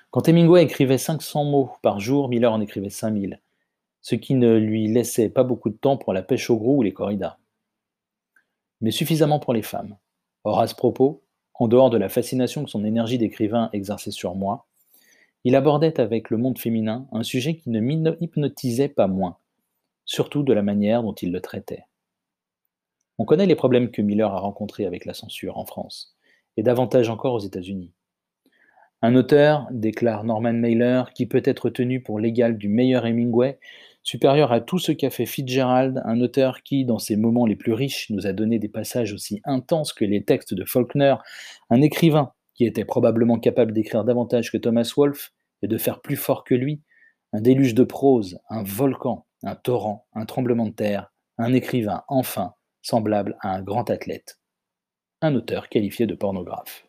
Quand 0.09 0.27
Hemingway 0.27 0.63
écrivait 0.63 0.97
500 0.97 1.45
mots 1.45 1.71
par 1.81 1.99
jour, 1.99 2.27
Miller 2.27 2.51
en 2.51 2.59
écrivait 2.59 2.89
5000, 2.89 3.39
ce 4.01 4.15
qui 4.15 4.33
ne 4.33 4.57
lui 4.57 4.91
laissait 4.91 5.29
pas 5.29 5.43
beaucoup 5.43 5.69
de 5.69 5.77
temps 5.77 5.97
pour 5.97 6.11
la 6.11 6.23
pêche 6.23 6.49
au 6.49 6.57
gros 6.57 6.77
ou 6.77 6.81
les 6.81 6.93
corridas. 6.93 7.37
Mais 8.81 8.91
suffisamment 8.91 9.39
pour 9.39 9.53
les 9.53 9.61
femmes. 9.61 9.95
Or, 10.43 10.59
à 10.59 10.67
ce 10.67 10.75
propos, 10.75 11.23
en 11.53 11.67
dehors 11.67 11.91
de 11.91 11.97
la 11.97 12.09
fascination 12.09 12.63
que 12.63 12.69
son 12.71 12.83
énergie 12.83 13.19
d'écrivain 13.19 13.69
exerçait 13.73 14.11
sur 14.11 14.33
moi, 14.33 14.65
il 15.43 15.55
abordait 15.55 15.99
avec 15.99 16.29
le 16.29 16.37
monde 16.37 16.59
féminin 16.59 17.07
un 17.11 17.23
sujet 17.23 17.55
qui 17.55 17.69
ne 17.69 17.79
m'hypnotisait 17.79 18.89
pas 18.89 19.07
moins, 19.07 19.37
surtout 20.05 20.43
de 20.43 20.53
la 20.53 20.61
manière 20.61 21.03
dont 21.03 21.13
il 21.13 21.31
le 21.31 21.41
traitait. 21.41 21.85
On 23.17 23.25
connaît 23.25 23.45
les 23.45 23.55
problèmes 23.55 23.91
que 23.91 24.01
Miller 24.01 24.33
a 24.33 24.39
rencontrés 24.39 24.85
avec 24.85 25.05
la 25.05 25.13
censure 25.13 25.57
en 25.57 25.65
France, 25.65 26.15
et 26.57 26.63
davantage 26.63 27.09
encore 27.09 27.33
aux 27.33 27.39
États-Unis. 27.39 27.91
Un 29.03 29.15
auteur, 29.15 29.67
déclare 29.71 30.23
Norman 30.23 30.53
Mailer, 30.53 31.11
qui 31.15 31.25
peut 31.25 31.41
être 31.43 31.71
tenu 31.71 32.03
pour 32.03 32.19
l'égal 32.19 32.57
du 32.57 32.69
meilleur 32.69 33.05
Hemingway, 33.05 33.59
supérieur 34.03 34.51
à 34.51 34.61
tout 34.61 34.77
ce 34.77 34.91
qu'a 34.91 35.09
fait 35.09 35.25
Fitzgerald, 35.25 36.01
un 36.05 36.21
auteur 36.21 36.61
qui, 36.61 36.85
dans 36.85 36.99
ses 36.99 37.15
moments 37.15 37.47
les 37.47 37.55
plus 37.55 37.73
riches, 37.73 38.09
nous 38.11 38.27
a 38.27 38.33
donné 38.33 38.59
des 38.59 38.69
passages 38.69 39.13
aussi 39.13 39.41
intenses 39.43 39.93
que 39.93 40.05
les 40.05 40.23
textes 40.23 40.53
de 40.53 40.65
Faulkner, 40.65 41.15
un 41.71 41.81
écrivain 41.81 42.33
était 42.65 42.85
probablement 42.85 43.39
capable 43.39 43.73
d'écrire 43.73 44.03
davantage 44.03 44.51
que 44.51 44.57
Thomas 44.57 44.91
Wolfe 44.95 45.31
et 45.61 45.67
de 45.67 45.77
faire 45.77 46.01
plus 46.01 46.15
fort 46.15 46.43
que 46.43 46.55
lui, 46.55 46.81
un 47.33 47.41
déluge 47.41 47.75
de 47.75 47.83
prose, 47.83 48.39
un 48.49 48.63
volcan, 48.63 49.25
un 49.43 49.55
torrent, 49.55 50.07
un 50.13 50.25
tremblement 50.25 50.65
de 50.65 50.73
terre, 50.73 51.11
un 51.37 51.53
écrivain, 51.53 52.03
enfin, 52.07 52.53
semblable 52.81 53.37
à 53.41 53.55
un 53.55 53.61
grand 53.61 53.89
athlète, 53.89 54.39
un 55.21 55.35
auteur 55.35 55.69
qualifié 55.69 56.05
de 56.05 56.15
pornographe. 56.15 56.87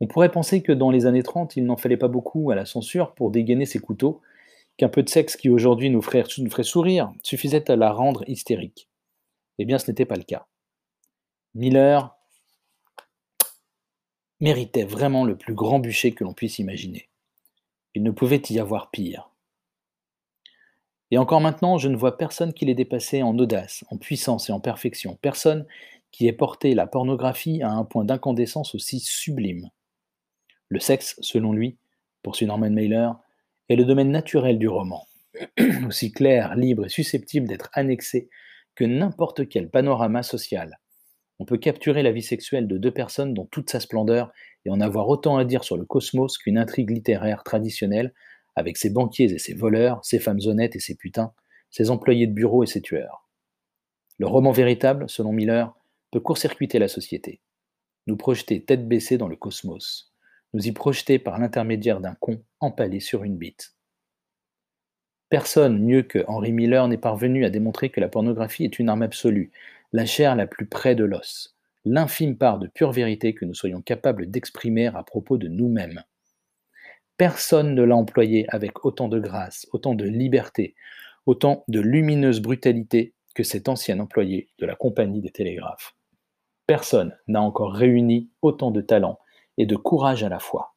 On 0.00 0.06
pourrait 0.06 0.30
penser 0.30 0.62
que 0.62 0.72
dans 0.72 0.90
les 0.90 1.06
années 1.06 1.22
30, 1.22 1.56
il 1.56 1.64
n'en 1.64 1.76
fallait 1.76 1.96
pas 1.96 2.08
beaucoup 2.08 2.50
à 2.50 2.54
la 2.54 2.66
censure 2.66 3.14
pour 3.14 3.30
dégainer 3.30 3.64
ses 3.64 3.78
couteaux 3.78 4.20
qu'un 4.76 4.88
peu 4.88 5.02
de 5.02 5.08
sexe 5.08 5.36
qui 5.36 5.48
aujourd'hui 5.48 5.88
nous 5.88 6.02
ferait, 6.02 6.24
nous 6.38 6.50
ferait 6.50 6.64
sourire 6.64 7.12
suffisait 7.22 7.70
à 7.70 7.76
la 7.76 7.92
rendre 7.92 8.28
hystérique. 8.28 8.90
Eh 9.58 9.64
bien, 9.64 9.78
ce 9.78 9.90
n'était 9.90 10.04
pas 10.04 10.16
le 10.16 10.22
cas. 10.22 10.46
Miller 11.54 12.15
méritait 14.40 14.84
vraiment 14.84 15.24
le 15.24 15.36
plus 15.36 15.54
grand 15.54 15.78
bûcher 15.78 16.12
que 16.12 16.24
l'on 16.24 16.34
puisse 16.34 16.58
imaginer. 16.58 17.08
Il 17.94 18.02
ne 18.02 18.10
pouvait 18.10 18.42
y 18.50 18.58
avoir 18.58 18.90
pire. 18.90 19.30
Et 21.10 21.18
encore 21.18 21.40
maintenant, 21.40 21.78
je 21.78 21.88
ne 21.88 21.96
vois 21.96 22.18
personne 22.18 22.52
qui 22.52 22.64
l'ait 22.64 22.74
dépassé 22.74 23.22
en 23.22 23.38
audace, 23.38 23.84
en 23.90 23.96
puissance 23.96 24.48
et 24.48 24.52
en 24.52 24.60
perfection, 24.60 25.16
personne 25.22 25.66
qui 26.10 26.26
ait 26.26 26.32
porté 26.32 26.74
la 26.74 26.86
pornographie 26.86 27.62
à 27.62 27.70
un 27.70 27.84
point 27.84 28.04
d'incandescence 28.04 28.74
aussi 28.74 29.00
sublime. 29.00 29.70
Le 30.68 30.80
sexe, 30.80 31.16
selon 31.20 31.52
lui, 31.52 31.76
poursuit 32.22 32.46
Norman 32.46 32.70
Mailer, 32.70 33.10
est 33.68 33.76
le 33.76 33.84
domaine 33.84 34.10
naturel 34.10 34.58
du 34.58 34.68
roman, 34.68 35.06
aussi 35.86 36.12
clair, 36.12 36.56
libre 36.56 36.86
et 36.86 36.88
susceptible 36.88 37.46
d'être 37.46 37.70
annexé 37.72 38.28
que 38.74 38.84
n'importe 38.84 39.48
quel 39.48 39.70
panorama 39.70 40.22
social. 40.22 40.78
On 41.38 41.44
peut 41.44 41.58
capturer 41.58 42.02
la 42.02 42.12
vie 42.12 42.22
sexuelle 42.22 42.66
de 42.66 42.78
deux 42.78 42.90
personnes 42.90 43.34
dans 43.34 43.44
toute 43.44 43.70
sa 43.70 43.80
splendeur 43.80 44.32
et 44.64 44.70
en 44.70 44.80
avoir 44.80 45.08
autant 45.08 45.36
à 45.36 45.44
dire 45.44 45.64
sur 45.64 45.76
le 45.76 45.84
cosmos 45.84 46.38
qu'une 46.38 46.58
intrigue 46.58 46.90
littéraire 46.90 47.42
traditionnelle, 47.42 48.14
avec 48.54 48.78
ses 48.78 48.90
banquiers 48.90 49.32
et 49.32 49.38
ses 49.38 49.54
voleurs, 49.54 50.02
ses 50.04 50.18
femmes 50.18 50.40
honnêtes 50.46 50.76
et 50.76 50.80
ses 50.80 50.94
putains, 50.94 51.32
ses 51.70 51.90
employés 51.90 52.26
de 52.26 52.32
bureau 52.32 52.64
et 52.64 52.66
ses 52.66 52.80
tueurs. 52.80 53.28
Le 54.18 54.26
roman 54.26 54.50
véritable, 54.50 55.10
selon 55.10 55.32
Miller, 55.32 55.76
peut 56.10 56.20
court-circuiter 56.20 56.78
la 56.78 56.88
société, 56.88 57.42
nous 58.06 58.16
projeter 58.16 58.64
tête 58.64 58.88
baissée 58.88 59.18
dans 59.18 59.28
le 59.28 59.36
cosmos, 59.36 60.14
nous 60.54 60.66
y 60.66 60.72
projeter 60.72 61.18
par 61.18 61.38
l'intermédiaire 61.38 62.00
d'un 62.00 62.14
con 62.14 62.42
empalé 62.60 63.00
sur 63.00 63.24
une 63.24 63.36
bite. 63.36 63.74
Personne 65.28 65.84
mieux 65.84 66.02
que 66.02 66.24
Henry 66.28 66.52
Miller 66.52 66.86
n'est 66.88 66.98
parvenu 66.98 67.44
à 67.44 67.50
démontrer 67.50 67.90
que 67.90 68.00
la 68.00 68.08
pornographie 68.08 68.64
est 68.64 68.78
une 68.78 68.88
arme 68.88 69.02
absolue, 69.02 69.50
la 69.92 70.04
chair 70.04 70.36
la 70.36 70.46
plus 70.46 70.66
près 70.66 70.94
de 70.94 71.04
l'os, 71.04 71.56
l'infime 71.84 72.36
part 72.36 72.58
de 72.58 72.66
pure 72.66 72.92
vérité 72.92 73.34
que 73.34 73.44
nous 73.44 73.54
soyons 73.54 73.80
capables 73.80 74.30
d'exprimer 74.30 74.88
à 74.88 75.02
propos 75.02 75.38
de 75.38 75.48
nous-mêmes. 75.48 76.02
Personne 77.16 77.74
ne 77.74 77.82
l'a 77.82 77.96
employé 77.96 78.44
avec 78.48 78.84
autant 78.84 79.08
de 79.08 79.18
grâce, 79.18 79.66
autant 79.72 79.94
de 79.94 80.04
liberté, 80.04 80.74
autant 81.24 81.64
de 81.68 81.80
lumineuse 81.80 82.40
brutalité 82.40 83.14
que 83.34 83.42
cet 83.42 83.68
ancien 83.68 84.00
employé 84.00 84.48
de 84.58 84.66
la 84.66 84.74
compagnie 84.74 85.20
des 85.20 85.30
télégraphes. 85.30 85.94
Personne 86.66 87.16
n'a 87.28 87.40
encore 87.40 87.72
réuni 87.72 88.30
autant 88.42 88.70
de 88.70 88.80
talent 88.80 89.18
et 89.56 89.66
de 89.66 89.76
courage 89.76 90.24
à 90.24 90.28
la 90.28 90.38
fois. 90.38 90.74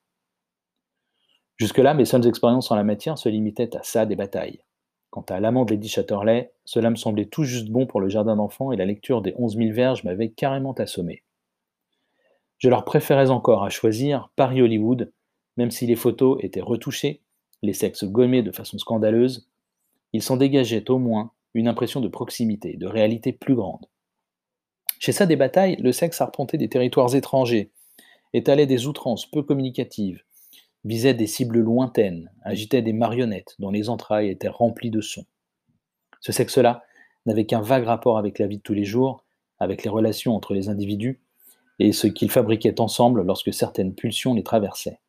Jusque-là, 1.58 1.94
mes 1.94 2.06
seules 2.06 2.28
expériences 2.28 2.72
en 2.72 2.76
la 2.76 2.84
matière 2.84 3.18
se 3.18 3.28
limitaient 3.28 3.76
à 3.76 3.84
ça 3.84 4.06
des 4.06 4.16
batailles. 4.16 4.62
Quant 5.10 5.26
à 5.30 5.40
l'amant 5.40 5.66
de 5.66 5.72
Lady 5.72 5.90
Chatterley, 5.90 6.52
cela 6.66 6.90
me 6.90 6.96
semblait 6.96 7.26
tout 7.26 7.44
juste 7.44 7.70
bon 7.70 7.88
pour 7.88 8.00
le 8.00 8.10
jardin 8.10 8.36
d'enfants 8.36 8.72
et 8.72 8.78
la 8.78 8.86
lecture 8.86 9.22
des 9.22 9.34
onze 9.38 9.56
mille 9.56 9.74
verges 9.74 10.04
m'avait 10.04 10.30
carrément 10.30 10.74
assommé. 10.74 11.24
Je 12.60 12.70
leur 12.70 12.86
préférais 12.86 13.30
encore 13.30 13.64
à 13.64 13.70
choisir 13.70 14.32
Paris-Hollywood, 14.36 15.12
même 15.58 15.72
si 15.72 15.88
les 15.88 15.96
photos 15.96 16.38
étaient 16.44 16.62
retouchées, 16.62 17.22
les 17.62 17.74
sexes 17.74 18.04
gommés 18.04 18.44
de 18.44 18.52
façon 18.52 18.78
scandaleuse, 18.78 19.50
il 20.14 20.22
s'en 20.22 20.38
dégageait 20.38 20.90
au 20.90 21.00
moins 21.00 21.32
une 21.54 21.68
impression 21.68 22.02
de 22.02 22.08
proximité, 22.08 22.78
de 22.78 22.88
réalité 22.88 23.34
plus 23.34 23.56
grande. 23.56 23.88
Chez 25.00 25.12
ça 25.12 25.26
des 25.26 25.36
batailles, 25.36 25.78
le 25.78 25.92
sexe 25.92 26.22
arpentait 26.22 26.58
des 26.58 26.70
territoires 26.70 27.16
étrangers, 27.16 27.72
étalait 28.34 28.68
des 28.68 28.86
outrances 28.86 29.26
peu 29.26 29.42
communicatives, 29.42 30.22
visait 30.90 31.14
des 31.14 31.28
cibles 31.28 31.60
lointaines, 31.60 32.32
agitait 32.42 32.82
des 32.82 32.94
marionnettes 32.94 33.54
dont 33.60 33.70
les 33.70 33.90
entrailles 33.90 34.30
étaient 34.30 34.48
remplies 34.48 34.90
de 34.90 35.02
sons. 35.02 35.28
Ce 36.20 36.32
sexe-là 36.32 36.84
n'avait 37.28 37.46
qu'un 37.46 37.62
vague 37.62 37.84
rapport 37.84 38.18
avec 38.18 38.40
la 38.40 38.48
vie 38.48 38.58
de 38.58 38.64
tous 38.64 38.74
les 38.74 38.86
jours, 38.86 39.24
avec 39.60 39.84
les 39.84 39.90
relations 39.92 40.36
entre 40.36 40.56
les 40.56 40.68
individus, 40.68 41.22
et 41.78 41.92
ce 41.92 42.08
qu'ils 42.08 42.32
fabriquaient 42.32 42.82
ensemble 42.82 43.22
lorsque 43.22 43.54
certaines 43.54 43.94
pulsions 43.94 44.34
les 44.34 44.42
traversaient. 44.42 45.00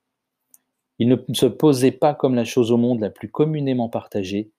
Il 0.98 1.08
ne 1.08 1.16
se 1.32 1.46
posait 1.46 1.92
pas 1.92 2.12
comme 2.12 2.34
la 2.34 2.44
chose 2.44 2.70
au 2.72 2.76
monde 2.76 3.00
la 3.00 3.08
plus 3.08 3.30
communément 3.30 3.88
partagée, 3.88 4.50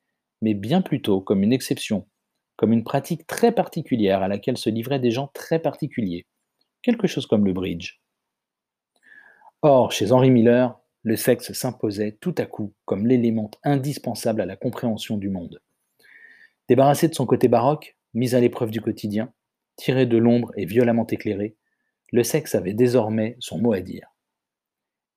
mais 0.42 0.56
bien 0.56 0.82
plutôt 0.82 1.22
comme 1.22 1.44
une 1.44 1.54
exception, 1.54 2.08
comme 2.56 2.74
une 2.74 2.84
pratique 2.84 3.28
très 3.28 3.52
particulière 3.52 4.24
à 4.24 4.28
laquelle 4.28 4.58
se 4.58 4.72
livraient 4.72 5.00
des 5.00 5.12
gens 5.12 5.30
très 5.36 5.60
particuliers, 5.60 6.26
quelque 6.82 7.06
chose 7.06 7.28
comme 7.28 7.46
le 7.46 7.54
bridge. 7.54 8.02
Or, 9.62 9.92
chez 9.92 10.12
Henry 10.12 10.32
Miller, 10.32 10.81
le 11.04 11.16
sexe 11.16 11.54
s'imposait 11.54 12.18
tout 12.20 12.36
à 12.38 12.46
coup 12.46 12.74
comme 12.86 13.08
l'élément 13.08 13.50
indispensable 13.64 14.42
à 14.42 14.46
la 14.46 14.56
compréhension 14.56 15.18
du 15.18 15.30
monde. 15.30 15.62
Débarrassé 16.68 17.08
de 17.08 17.16
son 17.16 17.26
côté 17.26 17.48
baroque, 17.48 17.98
mis 18.14 18.36
à 18.36 18.40
l'épreuve 18.40 18.72
du 18.72 18.82
quotidien, 18.82 19.34
tiré 19.76 20.06
de 20.06 20.18
l'ombre 20.18 20.52
et 20.56 20.66
violemment 20.66 21.08
éclairé, 21.08 21.56
le 22.12 22.24
sexe 22.24 22.56
avait 22.56 22.74
désormais 22.74 23.36
son 23.40 23.60
mot 23.60 23.74
à 23.74 23.82
dire. 23.82 24.14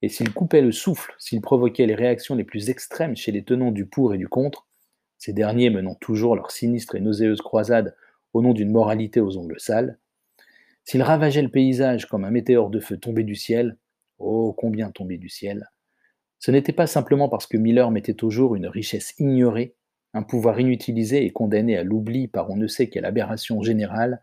Et 0.00 0.08
s'il 0.08 0.32
coupait 0.32 0.62
le 0.62 0.72
souffle, 0.72 1.14
s'il 1.18 1.40
provoquait 1.40 1.86
les 1.86 1.94
réactions 1.94 2.34
les 2.34 2.44
plus 2.44 2.70
extrêmes 2.70 3.16
chez 3.16 3.32
les 3.32 3.44
tenants 3.44 3.72
du 3.72 3.86
pour 3.86 4.14
et 4.14 4.18
du 4.18 4.28
contre, 4.28 4.66
ces 5.18 5.32
derniers 5.32 5.70
menant 5.70 5.94
toujours 5.94 6.36
leur 6.36 6.50
sinistre 6.50 6.94
et 6.94 7.00
nauséeuse 7.00 7.40
croisade 7.40 7.96
au 8.32 8.42
nom 8.42 8.52
d'une 8.52 8.70
moralité 8.70 9.20
aux 9.20 9.36
ongles 9.36 9.60
sales, 9.60 9.98
s'il 10.84 11.02
ravageait 11.02 11.42
le 11.42 11.48
paysage 11.50 12.06
comme 12.06 12.24
un 12.24 12.30
météore 12.30 12.68
de 12.68 12.80
feu 12.80 12.98
tombé 12.98 13.22
du 13.22 13.34
ciel, 13.34 13.78
oh 14.18 14.52
combien 14.52 14.90
tombé 14.90 15.16
du 15.16 15.28
ciel, 15.28 15.70
ce 16.44 16.50
n'était 16.50 16.74
pas 16.74 16.86
simplement 16.86 17.30
parce 17.30 17.46
que 17.46 17.56
Miller 17.56 17.90
mettait 17.90 18.22
au 18.22 18.28
jour 18.28 18.54
une 18.54 18.66
richesse 18.66 19.14
ignorée, 19.18 19.76
un 20.12 20.22
pouvoir 20.22 20.60
inutilisé 20.60 21.24
et 21.24 21.30
condamné 21.30 21.74
à 21.78 21.82
l'oubli 21.82 22.28
par 22.28 22.50
on 22.50 22.56
ne 22.56 22.66
sait 22.66 22.90
quelle 22.90 23.06
aberration 23.06 23.62
générale, 23.62 24.20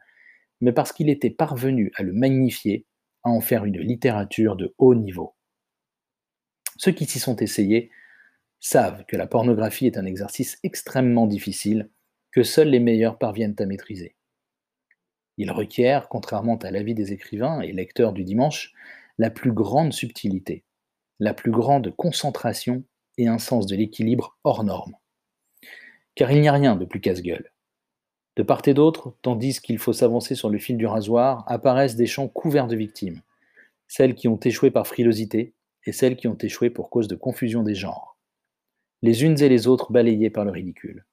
mais 0.59 0.71
parce 0.71 0.93
qu'il 0.93 1.09
était 1.09 1.31
parvenu 1.31 1.91
à 1.95 2.03
le 2.03 2.13
magnifier, 2.13 2.85
à 3.23 3.31
en 3.31 3.41
faire 3.41 3.65
une 3.65 3.79
littérature 3.79 4.55
de 4.55 4.75
haut 4.77 4.93
niveau. 4.93 5.33
Ceux 6.77 6.91
qui 6.91 7.05
s'y 7.05 7.17
sont 7.17 7.37
essayés 7.37 7.89
savent 8.59 9.03
que 9.07 9.17
la 9.17 9.25
pornographie 9.25 9.87
est 9.87 9.97
un 9.97 10.05
exercice 10.05 10.59
extrêmement 10.61 11.25
difficile 11.25 11.89
que 12.31 12.43
seuls 12.43 12.69
les 12.69 12.79
meilleurs 12.79 13.17
parviennent 13.17 13.55
à 13.57 13.65
maîtriser. 13.65 14.15
Il 15.37 15.49
requiert, 15.49 16.07
contrairement 16.07 16.57
à 16.57 16.69
l'avis 16.69 16.93
des 16.93 17.13
écrivains 17.13 17.61
et 17.61 17.71
lecteurs 17.71 18.13
du 18.13 18.23
dimanche, 18.23 18.75
la 19.17 19.31
plus 19.31 19.53
grande 19.53 19.91
subtilité, 19.91 20.65
la 21.21 21.35
plus 21.35 21.51
grande 21.51 21.95
concentration 21.95 22.83
et 23.19 23.27
un 23.27 23.37
sens 23.37 23.67
de 23.67 23.75
l'équilibre 23.75 24.39
hors 24.43 24.63
norme. 24.63 24.95
Car 26.15 26.31
il 26.31 26.41
n'y 26.41 26.47
a 26.47 26.53
rien 26.53 26.75
de 26.75 26.83
plus 26.83 26.99
casse-gueule. 26.99 27.51
De 28.37 28.43
part 28.43 28.63
et 28.65 28.73
d'autre, 28.73 29.15
tandis 29.21 29.61
qu'il 29.61 29.77
faut 29.77 29.93
s'avancer 29.93 30.33
sur 30.33 30.49
le 30.49 30.57
fil 30.57 30.77
du 30.77 30.87
rasoir, 30.87 31.43
apparaissent 31.45 31.95
des 31.95 32.07
champs 32.07 32.27
couverts 32.27 32.65
de 32.65 32.75
victimes, 32.75 33.21
celles 33.87 34.15
qui 34.15 34.27
ont 34.27 34.39
échoué 34.39 34.71
par 34.71 34.87
frilosité 34.87 35.53
et 35.85 35.91
celles 35.91 36.15
qui 36.15 36.27
ont 36.27 36.37
échoué 36.41 36.71
pour 36.71 36.89
cause 36.89 37.07
de 37.07 37.15
confusion 37.15 37.61
des 37.61 37.75
genres, 37.75 38.17
les 39.03 39.23
unes 39.23 39.39
et 39.39 39.49
les 39.49 39.67
autres 39.67 39.91
balayées 39.91 40.31
par 40.31 40.43
le 40.43 40.51
ridicule. 40.51 41.05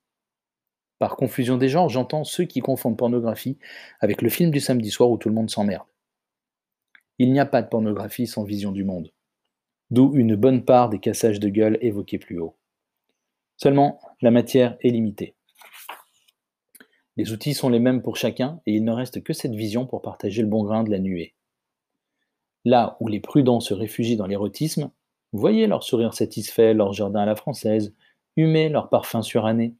Par 0.99 1.17
confusion 1.17 1.59
des 1.59 1.69
genres, 1.69 1.91
j'entends 1.91 2.25
ceux 2.25 2.45
qui 2.45 2.61
confondent 2.61 2.97
pornographie 2.97 3.59
avec 4.01 4.23
le 4.23 4.31
film 4.31 4.51
du 4.51 4.61
samedi 4.61 4.91
soir 4.91 5.11
où 5.11 5.19
tout 5.19 5.29
le 5.29 5.35
monde 5.35 5.51
s'emmerde. 5.51 5.87
Il 7.19 7.31
n'y 7.31 7.41
a 7.41 7.47
pas 7.47 7.61
de 7.61 7.69
pornographie 7.69 8.27
sans 8.27 8.45
vision 8.45 8.73
du 8.73 8.85
monde 8.85 9.13
d'où 9.91 10.15
une 10.15 10.37
bonne 10.37 10.65
part 10.65 10.89
des 10.89 10.99
cassages 10.99 11.41
de 11.41 11.49
gueule 11.49 11.79
évoqués 11.81 12.19
plus 12.19 12.39
haut. 12.39 12.57
Seulement, 13.57 14.01
la 14.21 14.31
matière 14.31 14.77
est 14.81 14.91
limitée. 14.91 15.35
Les 17.17 17.33
outils 17.33 17.55
sont 17.55 17.69
les 17.69 17.81
mêmes 17.81 18.03
pour 18.03 18.17
chacun 18.17 18.61
et 18.67 18.75
il 18.75 18.85
ne 18.85 18.93
reste 18.93 19.23
que 19.25 19.33
cette 19.33 19.55
vision 19.55 19.87
pour 19.87 20.03
partager 20.03 20.43
le 20.43 20.49
bon 20.49 20.63
grain 20.63 20.85
de 20.85 20.91
la 20.91 21.01
nuée. 21.01 21.35
Là 22.65 22.97
où 23.01 23.09
les 23.09 23.19
prudents 23.19 23.61
se 23.61 23.75
réfugient 23.75 24.17
dans 24.17 24.27
l'érotisme, 24.27 24.91
voyez 25.33 25.67
leur 25.67 25.83
sourire 25.83 26.15
satisfait, 26.15 26.75
leur 26.75 26.93
jardin 26.93 27.21
à 27.21 27.27
la 27.27 27.35
française, 27.35 27.95
humer 28.37 28.69
leur 28.69 28.89
parfum 28.89 29.23
suranné. 29.23 29.75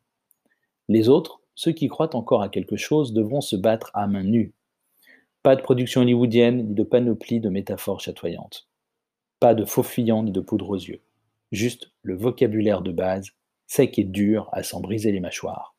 Les 0.89 1.09
autres, 1.09 1.41
ceux 1.55 1.73
qui 1.73 1.89
croient 1.89 2.17
encore 2.17 2.43
à 2.43 2.49
quelque 2.49 2.77
chose, 2.77 3.13
devront 3.13 3.41
se 3.41 3.57
battre 3.57 3.91
à 3.95 4.07
main 4.07 4.25
nue. 4.25 4.55
Pas 5.43 5.55
de 5.55 5.63
production 5.63 6.01
hollywoodienne 6.01 6.67
ni 6.67 6.75
de 6.75 6.83
panoplie 6.83 7.41
de 7.41 7.49
métaphores 7.49 8.01
chatoyantes. 8.01 8.68
Pas 9.41 9.55
de 9.55 9.65
faux 9.65 9.83
fuyants 9.83 10.25
ni 10.25 10.33
de 10.33 10.41
poudre 10.41 10.71
aux 10.71 10.77
yeux. 10.77 11.01
Juste 11.53 11.93
le 12.03 12.17
vocabulaire 12.17 12.83
de 12.83 12.91
base, 12.91 13.31
sec 13.67 13.99
et 13.99 14.05
dur 14.05 14.49
à 14.53 14.63
s'en 14.63 14.81
briser 14.81 15.13
les 15.13 15.21
mâchoires. 15.21 15.77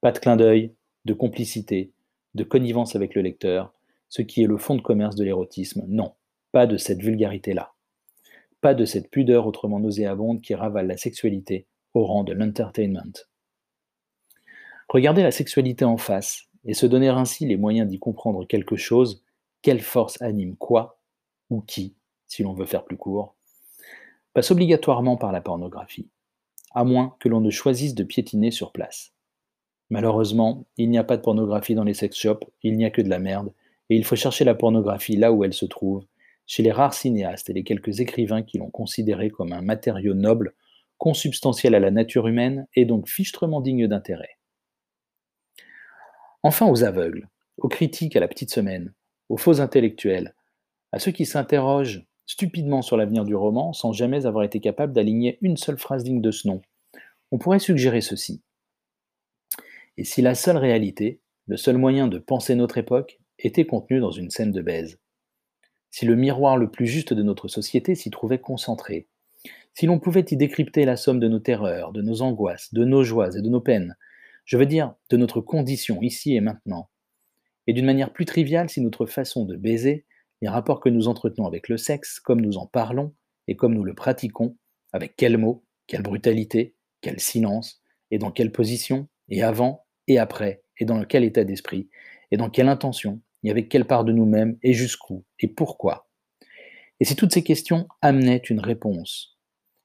Pas 0.00 0.12
de 0.12 0.18
clin 0.18 0.36
d'œil, 0.36 0.74
de 1.04 1.12
complicité, 1.12 1.92
de 2.34 2.44
connivence 2.44 2.96
avec 2.96 3.14
le 3.14 3.22
lecteur, 3.22 3.74
ce 4.08 4.22
qui 4.22 4.42
est 4.42 4.46
le 4.46 4.56
fond 4.56 4.74
de 4.74 4.80
commerce 4.80 5.16
de 5.16 5.24
l'érotisme. 5.24 5.84
Non, 5.88 6.14
pas 6.50 6.66
de 6.66 6.76
cette 6.76 7.02
vulgarité-là. 7.02 7.72
Pas 8.60 8.74
de 8.74 8.84
cette 8.84 9.10
pudeur 9.10 9.46
autrement 9.46 9.80
nauséabonde 9.80 10.40
qui 10.40 10.54
ravale 10.54 10.86
la 10.86 10.96
sexualité 10.96 11.66
au 11.94 12.06
rang 12.06 12.24
de 12.24 12.32
l'entertainment. 12.32 13.12
Regarder 14.88 15.22
la 15.22 15.30
sexualité 15.30 15.84
en 15.84 15.96
face 15.96 16.48
et 16.64 16.74
se 16.74 16.86
donner 16.86 17.08
ainsi 17.08 17.46
les 17.46 17.56
moyens 17.56 17.88
d'y 17.88 17.98
comprendre 17.98 18.46
quelque 18.46 18.76
chose, 18.76 19.22
quelle 19.62 19.80
force 19.80 20.20
anime 20.22 20.56
quoi 20.56 21.00
ou 21.50 21.60
qui 21.60 21.96
si 22.32 22.42
l'on 22.42 22.54
veut 22.54 22.64
faire 22.64 22.84
plus 22.84 22.96
court, 22.96 23.36
passe 24.32 24.50
obligatoirement 24.50 25.18
par 25.18 25.32
la 25.32 25.42
pornographie. 25.42 26.08
à 26.74 26.84
moins 26.84 27.14
que 27.20 27.28
l'on 27.28 27.42
ne 27.42 27.50
choisisse 27.50 27.94
de 27.94 28.02
piétiner 28.02 28.50
sur 28.50 28.72
place. 28.72 29.12
Malheureusement, 29.90 30.64
il 30.78 30.88
n'y 30.88 30.96
a 30.96 31.04
pas 31.04 31.18
de 31.18 31.22
pornographie 31.22 31.74
dans 31.74 31.84
les 31.84 31.92
sex 31.92 32.16
shops, 32.16 32.46
il 32.62 32.78
n'y 32.78 32.86
a 32.86 32.90
que 32.90 33.02
de 33.02 33.10
la 33.10 33.18
merde, 33.18 33.52
et 33.90 33.96
il 33.96 34.06
faut 34.06 34.16
chercher 34.16 34.46
la 34.46 34.54
pornographie 34.54 35.16
là 35.16 35.32
où 35.32 35.44
elle 35.44 35.52
se 35.52 35.66
trouve, 35.66 36.06
chez 36.46 36.62
les 36.62 36.72
rares 36.72 36.94
cinéastes 36.94 37.50
et 37.50 37.52
les 37.52 37.64
quelques 37.64 38.00
écrivains 38.00 38.42
qui 38.42 38.56
l'ont 38.56 38.70
considéré 38.70 39.28
comme 39.28 39.52
un 39.52 39.60
matériau 39.60 40.14
noble, 40.14 40.54
consubstantiel 40.96 41.74
à 41.74 41.80
la 41.80 41.90
nature 41.90 42.26
humaine 42.26 42.66
et 42.74 42.86
donc 42.86 43.06
fichtrement 43.10 43.60
digne 43.60 43.86
d'intérêt. 43.86 44.38
Enfin 46.42 46.66
aux 46.66 46.84
aveugles, 46.84 47.28
aux 47.58 47.68
critiques 47.68 48.16
à 48.16 48.20
la 48.20 48.28
petite 48.28 48.50
semaine, 48.50 48.94
aux 49.28 49.36
faux 49.36 49.60
intellectuels, 49.60 50.34
à 50.92 50.98
ceux 50.98 51.12
qui 51.12 51.26
s'interrogent 51.26 52.06
stupidement 52.26 52.82
sur 52.82 52.96
l'avenir 52.96 53.24
du 53.24 53.34
roman 53.34 53.72
sans 53.72 53.92
jamais 53.92 54.26
avoir 54.26 54.44
été 54.44 54.60
capables 54.60 54.92
d'aligner 54.92 55.38
une 55.42 55.56
seule 55.56 55.78
phrase 55.78 56.04
digne 56.04 56.20
de 56.20 56.30
ce 56.30 56.48
nom, 56.48 56.62
on 57.30 57.38
pourrait 57.38 57.58
suggérer 57.58 58.00
ceci. 58.00 58.42
Et 59.96 60.04
si 60.04 60.22
la 60.22 60.34
seule 60.34 60.56
réalité, 60.56 61.20
le 61.46 61.56
seul 61.56 61.76
moyen 61.76 62.08
de 62.08 62.18
penser 62.18 62.54
notre 62.54 62.78
époque, 62.78 63.18
était 63.38 63.66
contenu 63.66 64.00
dans 64.00 64.10
une 64.10 64.30
scène 64.30 64.52
de 64.52 64.62
baise? 64.62 64.98
Si 65.90 66.06
le 66.06 66.16
miroir 66.16 66.56
le 66.56 66.70
plus 66.70 66.86
juste 66.86 67.12
de 67.12 67.22
notre 67.22 67.48
société 67.48 67.94
s'y 67.94 68.10
trouvait 68.10 68.38
concentré? 68.38 69.08
Si 69.74 69.86
l'on 69.86 69.98
pouvait 69.98 70.24
y 70.30 70.36
décrypter 70.36 70.84
la 70.84 70.96
somme 70.96 71.20
de 71.20 71.28
nos 71.28 71.38
terreurs, 71.38 71.92
de 71.92 72.02
nos 72.02 72.22
angoisses, 72.22 72.72
de 72.72 72.84
nos 72.84 73.02
joies 73.02 73.36
et 73.36 73.42
de 73.42 73.48
nos 73.48 73.60
peines, 73.60 73.96
je 74.44 74.56
veux 74.56 74.66
dire 74.66 74.94
de 75.10 75.16
notre 75.16 75.40
condition 75.40 76.00
ici 76.02 76.34
et 76.34 76.40
maintenant, 76.40 76.90
et 77.66 77.72
d'une 77.72 77.86
manière 77.86 78.12
plus 78.12 78.24
triviale 78.24 78.68
si 78.68 78.80
notre 78.80 79.06
façon 79.06 79.44
de 79.44 79.56
baiser, 79.56 80.04
les 80.42 80.48
rapports 80.48 80.80
que 80.80 80.88
nous 80.88 81.08
entretenons 81.08 81.46
avec 81.46 81.68
le 81.68 81.78
sexe, 81.78 82.18
comme 82.20 82.40
nous 82.40 82.58
en 82.58 82.66
parlons 82.66 83.14
et 83.46 83.56
comme 83.56 83.74
nous 83.74 83.84
le 83.84 83.94
pratiquons, 83.94 84.58
avec 84.92 85.16
quels 85.16 85.38
mots, 85.38 85.64
quelle 85.86 86.02
brutalité, 86.02 86.76
quel 87.00 87.20
silence, 87.20 87.80
et 88.10 88.18
dans 88.18 88.32
quelle 88.32 88.52
position, 88.52 89.08
et 89.28 89.42
avant 89.42 89.86
et 90.08 90.18
après, 90.18 90.64
et 90.78 90.84
dans 90.84 91.02
quel 91.04 91.24
état 91.24 91.44
d'esprit, 91.44 91.88
et 92.30 92.36
dans 92.36 92.50
quelle 92.50 92.68
intention, 92.68 93.22
et 93.44 93.50
avec 93.50 93.68
quelle 93.68 93.86
part 93.86 94.04
de 94.04 94.12
nous-mêmes, 94.12 94.58
et 94.62 94.74
jusqu'où, 94.74 95.24
et 95.38 95.48
pourquoi. 95.48 96.08
Et 96.98 97.04
si 97.04 97.16
toutes 97.16 97.32
ces 97.32 97.44
questions 97.44 97.86
amenaient 98.00 98.36
une 98.36 98.60
réponse, 98.60 99.38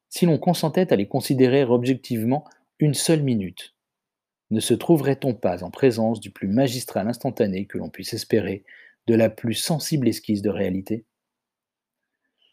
si 0.09 0.25
l'on 0.25 0.39
consentait 0.39 0.91
à 0.91 0.95
les 0.95 1.07
considérer 1.07 1.63
objectivement 1.63 2.45
une 2.79 2.93
seule 2.95 3.21
minute, 3.21 3.75
ne 4.49 4.59
se 4.59 4.73
trouverait-on 4.73 5.35
pas 5.35 5.63
en 5.63 5.69
présence 5.69 6.19
du 6.19 6.31
plus 6.31 6.47
magistral 6.47 7.07
instantané 7.07 7.67
que 7.67 7.77
l'on 7.77 7.89
puisse 7.89 8.13
espérer, 8.13 8.63
de 9.07 9.15
la 9.15 9.29
plus 9.29 9.55
sensible 9.55 10.07
esquisse 10.07 10.41
de 10.41 10.49
réalité 10.49 11.05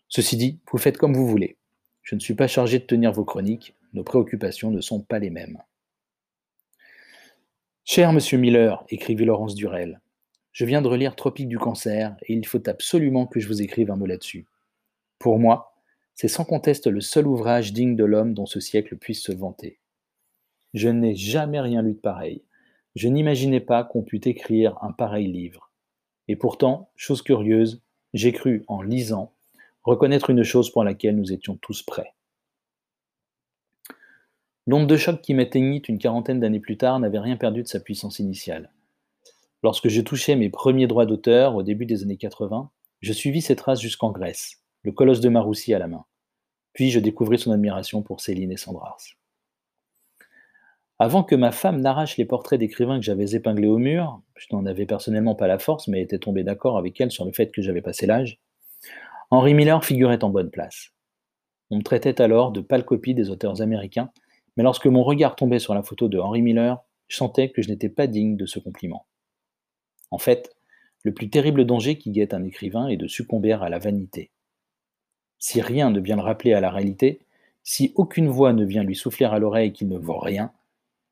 Ceci 0.09 0.37
dit, 0.37 0.61
vous 0.71 0.79
faites 0.79 0.97
comme 0.97 1.14
vous 1.14 1.27
voulez. 1.27 1.57
Je 2.03 2.14
ne 2.14 2.21
suis 2.21 2.35
pas 2.35 2.47
chargé 2.47 2.79
de 2.79 2.85
tenir 2.85 3.11
vos 3.12 3.25
chroniques, 3.25 3.75
nos 3.93 4.05
préoccupations 4.05 4.71
ne 4.71 4.81
sont 4.81 5.01
pas 5.01 5.19
les 5.19 5.31
mêmes. 5.31 5.59
Cher 7.85 8.12
monsieur 8.12 8.38
Miller, 8.38 8.85
écrivit 8.88 9.25
Laurence 9.25 9.55
Durel, 9.55 10.01
je 10.53 10.64
viens 10.64 10.83
de 10.83 10.88
relire 10.88 11.17
Tropique 11.17 11.49
du 11.49 11.59
cancer 11.59 12.17
et 12.23 12.35
il 12.35 12.47
faut 12.47 12.69
absolument 12.69 13.27
que 13.27 13.40
je 13.40 13.49
vous 13.49 13.61
écrive 13.61 13.90
un 13.90 13.97
mot 13.97 14.07
là-dessus. 14.07 14.47
Pour 15.19 15.40
moi, 15.40 15.75
c'est 16.14 16.29
sans 16.29 16.45
conteste 16.45 16.87
le 16.87 17.01
seul 17.01 17.27
ouvrage 17.27 17.73
digne 17.73 17.97
de 17.97 18.05
l'homme 18.05 18.35
dont 18.35 18.47
ce 18.47 18.61
siècle 18.61 18.97
puisse 18.97 19.23
se 19.23 19.33
vanter. 19.33 19.81
Je 20.73 20.88
n'ai 20.88 21.17
jamais 21.17 21.61
rien 21.61 21.83
lu 21.83 21.95
de 21.95 21.99
pareil. 21.99 22.45
Je 22.95 23.09
n'imaginais 23.09 23.61
pas 23.61 23.83
qu'on 23.83 24.03
pût 24.03 24.29
écrire 24.29 24.79
un 24.81 24.93
pareil 24.93 25.27
livre. 25.27 25.73
Et 26.28 26.37
pourtant, 26.37 26.90
chose 26.96 27.22
curieuse, 27.22 27.82
j'ai 28.14 28.32
cru, 28.32 28.64
en 28.68 28.82
lisant, 28.82 29.32
reconnaître 29.82 30.30
une 30.30 30.42
chose 30.42 30.70
pour 30.70 30.84
laquelle 30.84 31.16
nous 31.16 31.32
étions 31.32 31.56
tous 31.56 31.82
prêts. 31.82 32.14
L'onde 34.66 34.88
de 34.88 34.96
choc 34.96 35.20
qui 35.20 35.34
m'éteignit 35.34 35.87
une 35.88 35.98
quarantaine 35.98 36.40
d'années 36.40 36.60
plus 36.60 36.78
tard 36.78 36.98
n'avait 36.98 37.18
rien 37.18 37.37
perdu 37.37 37.62
de 37.62 37.68
sa 37.68 37.80
puissance 37.80 38.18
initiale. 38.18 38.72
Lorsque 39.62 39.88
je 39.88 40.00
touchais 40.00 40.37
mes 40.37 40.48
premiers 40.48 40.87
droits 40.87 41.06
d'auteur 41.06 41.54
au 41.54 41.62
début 41.62 41.84
des 41.84 42.02
années 42.02 42.16
80, 42.16 42.70
je 43.00 43.12
suivis 43.12 43.42
ses 43.42 43.56
traces 43.56 43.80
jusqu'en 43.80 44.10
Grèce, 44.10 44.62
le 44.82 44.92
colosse 44.92 45.20
de 45.20 45.28
Maroussi 45.28 45.74
à 45.74 45.78
la 45.78 45.88
main. 45.88 46.06
Puis 46.72 46.90
je 46.90 47.00
découvris 47.00 47.38
son 47.38 47.52
admiration 47.52 48.02
pour 48.02 48.20
Céline 48.20 48.52
et 48.52 48.56
Sandrars. 48.56 48.98
Avant 51.00 51.24
que 51.24 51.35
ma 51.35 51.50
femme 51.50 51.80
n'arrache 51.80 52.16
les 52.18 52.24
portraits 52.24 52.61
d'écrivains 52.61 52.98
que 52.98 53.04
j'avais 53.04 53.35
épinglés 53.35 53.66
au 53.66 53.78
mur, 53.78 54.22
je 54.37 54.46
n'en 54.52 54.64
avais 54.64 54.87
personnellement 54.87 55.35
pas 55.35 55.48
la 55.48 55.59
force, 55.59 55.88
mais 55.88 56.00
était 56.00 56.18
tombé 56.18 56.44
d'accord 56.44 56.78
avec 56.78 57.00
elle 57.00 57.11
sur 57.11 57.24
le 57.24 57.33
fait 57.33 57.50
que 57.50 57.62
j'avais 57.62 57.83
passé 57.83 58.07
l'âge, 58.07 58.38
Henry 59.30 59.54
Miller 59.54 59.85
figurait 59.85 60.22
en 60.22 60.30
bonne 60.30 60.50
place. 60.50 60.90
On 61.70 61.78
me 61.78 61.83
traitait 61.83 62.20
alors 62.20 62.52
de 62.52 62.61
pâle 62.61 62.85
copie 62.85 63.14
des 63.14 63.30
auteurs 63.30 63.61
américains, 63.61 64.11
mais 64.57 64.62
lorsque 64.62 64.87
mon 64.87 65.02
regard 65.02 65.35
tombait 65.35 65.59
sur 65.59 65.74
la 65.74 65.83
photo 65.83 66.09
de 66.09 66.18
Henry 66.18 66.42
Miller, 66.42 66.78
je 67.09 67.16
sentais 67.16 67.50
que 67.50 67.61
je 67.61 67.68
n'étais 67.68 67.88
pas 67.88 68.07
digne 68.07 68.37
de 68.37 68.46
ce 68.46 68.61
compliment. 68.61 69.07
En 70.12 70.18
fait, 70.18 70.54
le 71.02 71.12
plus 71.12 71.28
terrible 71.28 71.64
danger 71.64 71.98
qui 71.98 72.12
guette 72.12 72.35
un 72.35 72.44
écrivain 72.44 72.87
est 72.87 72.96
de 72.96 73.09
succomber 73.09 73.52
à 73.52 73.68
la 73.68 73.78
vanité. 73.80 74.30
Si 75.38 75.61
rien 75.61 75.90
ne 75.90 76.00
vient 76.00 76.16
le 76.16 76.22
rappeler 76.22 76.52
à 76.52 76.61
la 76.61 76.70
réalité, 76.70 77.20
si 77.64 77.92
aucune 77.96 78.28
voix 78.28 78.52
ne 78.52 78.64
vient 78.64 78.85
lui 78.85 78.94
souffler 78.94 79.26
à 79.26 79.38
l'oreille 79.38 79.72
qu'il 79.72 79.88
ne 79.88 79.98
vaut 79.98 80.18
rien, 80.18 80.52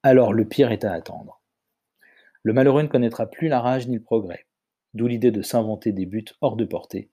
alors 0.02 0.32
le 0.32 0.46
pire 0.46 0.72
est 0.72 0.84
à 0.84 0.92
attendre. 0.92 1.40
Le 2.42 2.52
malheureux 2.52 2.82
ne 2.82 2.88
connaîtra 2.88 3.26
plus 3.26 3.48
la 3.48 3.60
rage 3.60 3.86
ni 3.86 3.96
le 3.96 4.02
progrès, 4.02 4.46
d'où 4.94 5.06
l'idée 5.06 5.30
de 5.30 5.42
s'inventer 5.42 5.92
des 5.92 6.06
buts 6.06 6.24
hors 6.40 6.56
de 6.56 6.64
portée, 6.64 7.10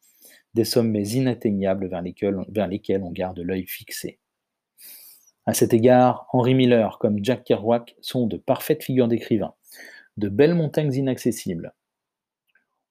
des 0.55 0.65
sommets 0.65 1.07
inatteignables 1.09 1.87
vers 1.87 2.01
lesquels, 2.01 3.03
on 3.03 3.11
garde 3.11 3.39
l'œil 3.39 3.67
fixé. 3.67 4.19
À 5.45 5.53
cet 5.53 5.73
égard, 5.73 6.27
Henry 6.33 6.55
Miller 6.55 6.97
comme 6.99 7.23
Jack 7.23 7.43
Kerouac 7.43 7.95
sont 8.01 8.27
de 8.27 8.37
parfaites 8.37 8.83
figures 8.83 9.07
d'écrivains, 9.07 9.53
de 10.17 10.29
belles 10.29 10.55
montagnes 10.55 10.93
inaccessibles. 10.93 11.73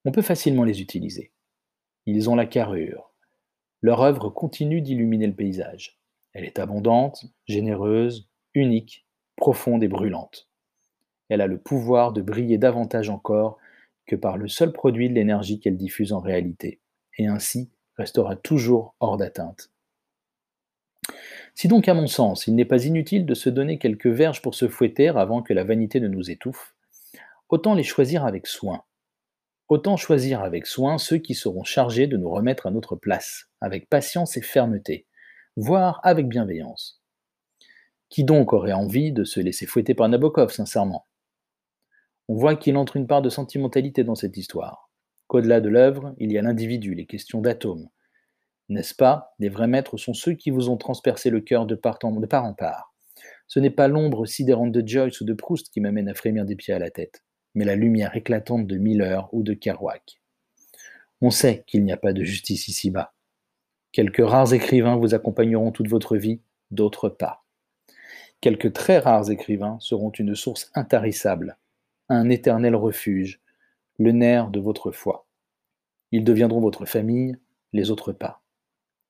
On 0.04 0.12
peut 0.12 0.22
facilement 0.22 0.64
les 0.64 0.80
utiliser. 0.80 1.32
Ils 2.06 2.30
ont 2.30 2.36
la 2.36 2.46
carrure. 2.46 3.12
Leur 3.82 4.00
œuvre 4.00 4.30
continue 4.30 4.80
d'illuminer 4.80 5.26
le 5.26 5.34
paysage. 5.34 6.00
Elle 6.32 6.44
est 6.44 6.58
abondante, 6.58 7.26
généreuse, 7.46 8.28
unique, 8.54 9.07
profonde 9.38 9.82
et 9.82 9.88
brûlante. 9.88 10.48
Elle 11.30 11.40
a 11.40 11.46
le 11.46 11.58
pouvoir 11.58 12.12
de 12.12 12.20
briller 12.20 12.58
davantage 12.58 13.08
encore 13.08 13.58
que 14.06 14.16
par 14.16 14.36
le 14.36 14.48
seul 14.48 14.72
produit 14.72 15.08
de 15.08 15.14
l'énergie 15.14 15.60
qu'elle 15.60 15.76
diffuse 15.76 16.12
en 16.12 16.20
réalité, 16.20 16.80
et 17.16 17.26
ainsi 17.26 17.70
restera 17.96 18.36
toujours 18.36 18.94
hors 19.00 19.16
d'atteinte. 19.16 19.70
Si 21.54 21.68
donc, 21.68 21.88
à 21.88 21.94
mon 21.94 22.06
sens, 22.06 22.46
il 22.46 22.54
n'est 22.54 22.64
pas 22.64 22.84
inutile 22.84 23.26
de 23.26 23.34
se 23.34 23.50
donner 23.50 23.78
quelques 23.78 24.06
verges 24.06 24.42
pour 24.42 24.54
se 24.54 24.68
fouetter 24.68 25.08
avant 25.08 25.42
que 25.42 25.52
la 25.52 25.64
vanité 25.64 26.00
ne 26.00 26.08
nous 26.08 26.30
étouffe, 26.30 26.74
autant 27.48 27.74
les 27.74 27.82
choisir 27.82 28.24
avec 28.24 28.46
soin. 28.46 28.82
Autant 29.68 29.96
choisir 29.96 30.40
avec 30.42 30.66
soin 30.66 30.96
ceux 30.98 31.18
qui 31.18 31.34
seront 31.34 31.64
chargés 31.64 32.06
de 32.06 32.16
nous 32.16 32.30
remettre 32.30 32.66
à 32.66 32.70
notre 32.70 32.96
place, 32.96 33.50
avec 33.60 33.88
patience 33.88 34.36
et 34.36 34.42
fermeté, 34.42 35.06
voire 35.56 36.00
avec 36.04 36.28
bienveillance. 36.28 36.97
Qui 38.08 38.24
donc 38.24 38.52
aurait 38.52 38.72
envie 38.72 39.12
de 39.12 39.24
se 39.24 39.38
laisser 39.38 39.66
fouetter 39.66 39.94
par 39.94 40.08
Nabokov, 40.08 40.50
sincèrement? 40.50 41.06
On 42.28 42.34
voit 42.34 42.56
qu'il 42.56 42.76
entre 42.76 42.96
une 42.96 43.06
part 43.06 43.22
de 43.22 43.28
sentimentalité 43.28 44.04
dans 44.04 44.14
cette 44.14 44.36
histoire, 44.36 44.90
qu'au-delà 45.26 45.60
de 45.60 45.68
l'œuvre, 45.68 46.14
il 46.18 46.32
y 46.32 46.38
a 46.38 46.42
l'individu, 46.42 46.94
les 46.94 47.06
questions 47.06 47.40
d'atomes. 47.40 47.88
N'est-ce 48.70 48.94
pas? 48.94 49.34
Les 49.38 49.48
vrais 49.48 49.66
maîtres 49.66 49.96
sont 49.96 50.14
ceux 50.14 50.32
qui 50.32 50.50
vous 50.50 50.68
ont 50.68 50.76
transpercé 50.76 51.30
le 51.30 51.40
cœur 51.40 51.66
de 51.66 51.74
part 51.74 51.98
en, 52.02 52.12
de 52.12 52.26
part, 52.26 52.44
en 52.44 52.54
part. 52.54 52.94
Ce 53.46 53.60
n'est 53.60 53.70
pas 53.70 53.88
l'ombre 53.88 54.26
sidérante 54.26 54.72
de 54.72 54.86
Joyce 54.86 55.20
ou 55.20 55.24
de 55.24 55.32
Proust 55.32 55.70
qui 55.70 55.80
m'amène 55.80 56.08
à 56.08 56.14
frémir 56.14 56.44
des 56.44 56.56
pieds 56.56 56.74
à 56.74 56.78
la 56.78 56.90
tête, 56.90 57.24
mais 57.54 57.64
la 57.64 57.76
lumière 57.76 58.14
éclatante 58.14 58.66
de 58.66 58.76
Miller 58.76 59.28
ou 59.32 59.42
de 59.42 59.54
Kerouac. 59.54 60.20
On 61.20 61.30
sait 61.30 61.64
qu'il 61.66 61.84
n'y 61.84 61.92
a 61.92 61.96
pas 61.96 62.12
de 62.12 62.24
justice 62.24 62.68
ici-bas. 62.68 63.14
Quelques 63.92 64.24
rares 64.24 64.52
écrivains 64.52 64.96
vous 64.96 65.14
accompagneront 65.14 65.72
toute 65.72 65.88
votre 65.88 66.16
vie, 66.16 66.42
d'autres 66.70 67.08
pas. 67.08 67.42
Quelques 68.40 68.72
très 68.72 68.98
rares 68.98 69.30
écrivains 69.30 69.78
seront 69.80 70.10
une 70.10 70.36
source 70.36 70.70
intarissable, 70.74 71.56
un 72.08 72.30
éternel 72.30 72.76
refuge, 72.76 73.40
le 73.98 74.12
nerf 74.12 74.50
de 74.50 74.60
votre 74.60 74.92
foi. 74.92 75.26
Ils 76.12 76.22
deviendront 76.22 76.60
votre 76.60 76.86
famille, 76.86 77.36
les 77.72 77.90
autres 77.90 78.12
pas. 78.12 78.40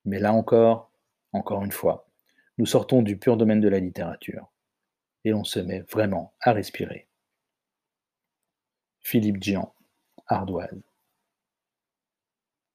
Mais 0.07 0.19
là 0.19 0.33
encore, 0.33 0.91
encore 1.33 1.63
une 1.63 1.73
fois, 1.73 2.09
nous 2.57 2.65
sortons 2.65 3.03
du 3.03 3.19
pur 3.19 3.37
domaine 3.37 3.61
de 3.61 3.69
la 3.69 3.81
littérature 3.81 4.51
et 5.25 5.35
on 5.35 5.45
se 5.45 5.61
met 5.61 5.81
vraiment 5.81 6.33
à 6.41 6.53
respirer. 6.53 7.07
Philippe 9.01 9.43
Gian, 9.43 9.75
Ardoise. 10.27 10.88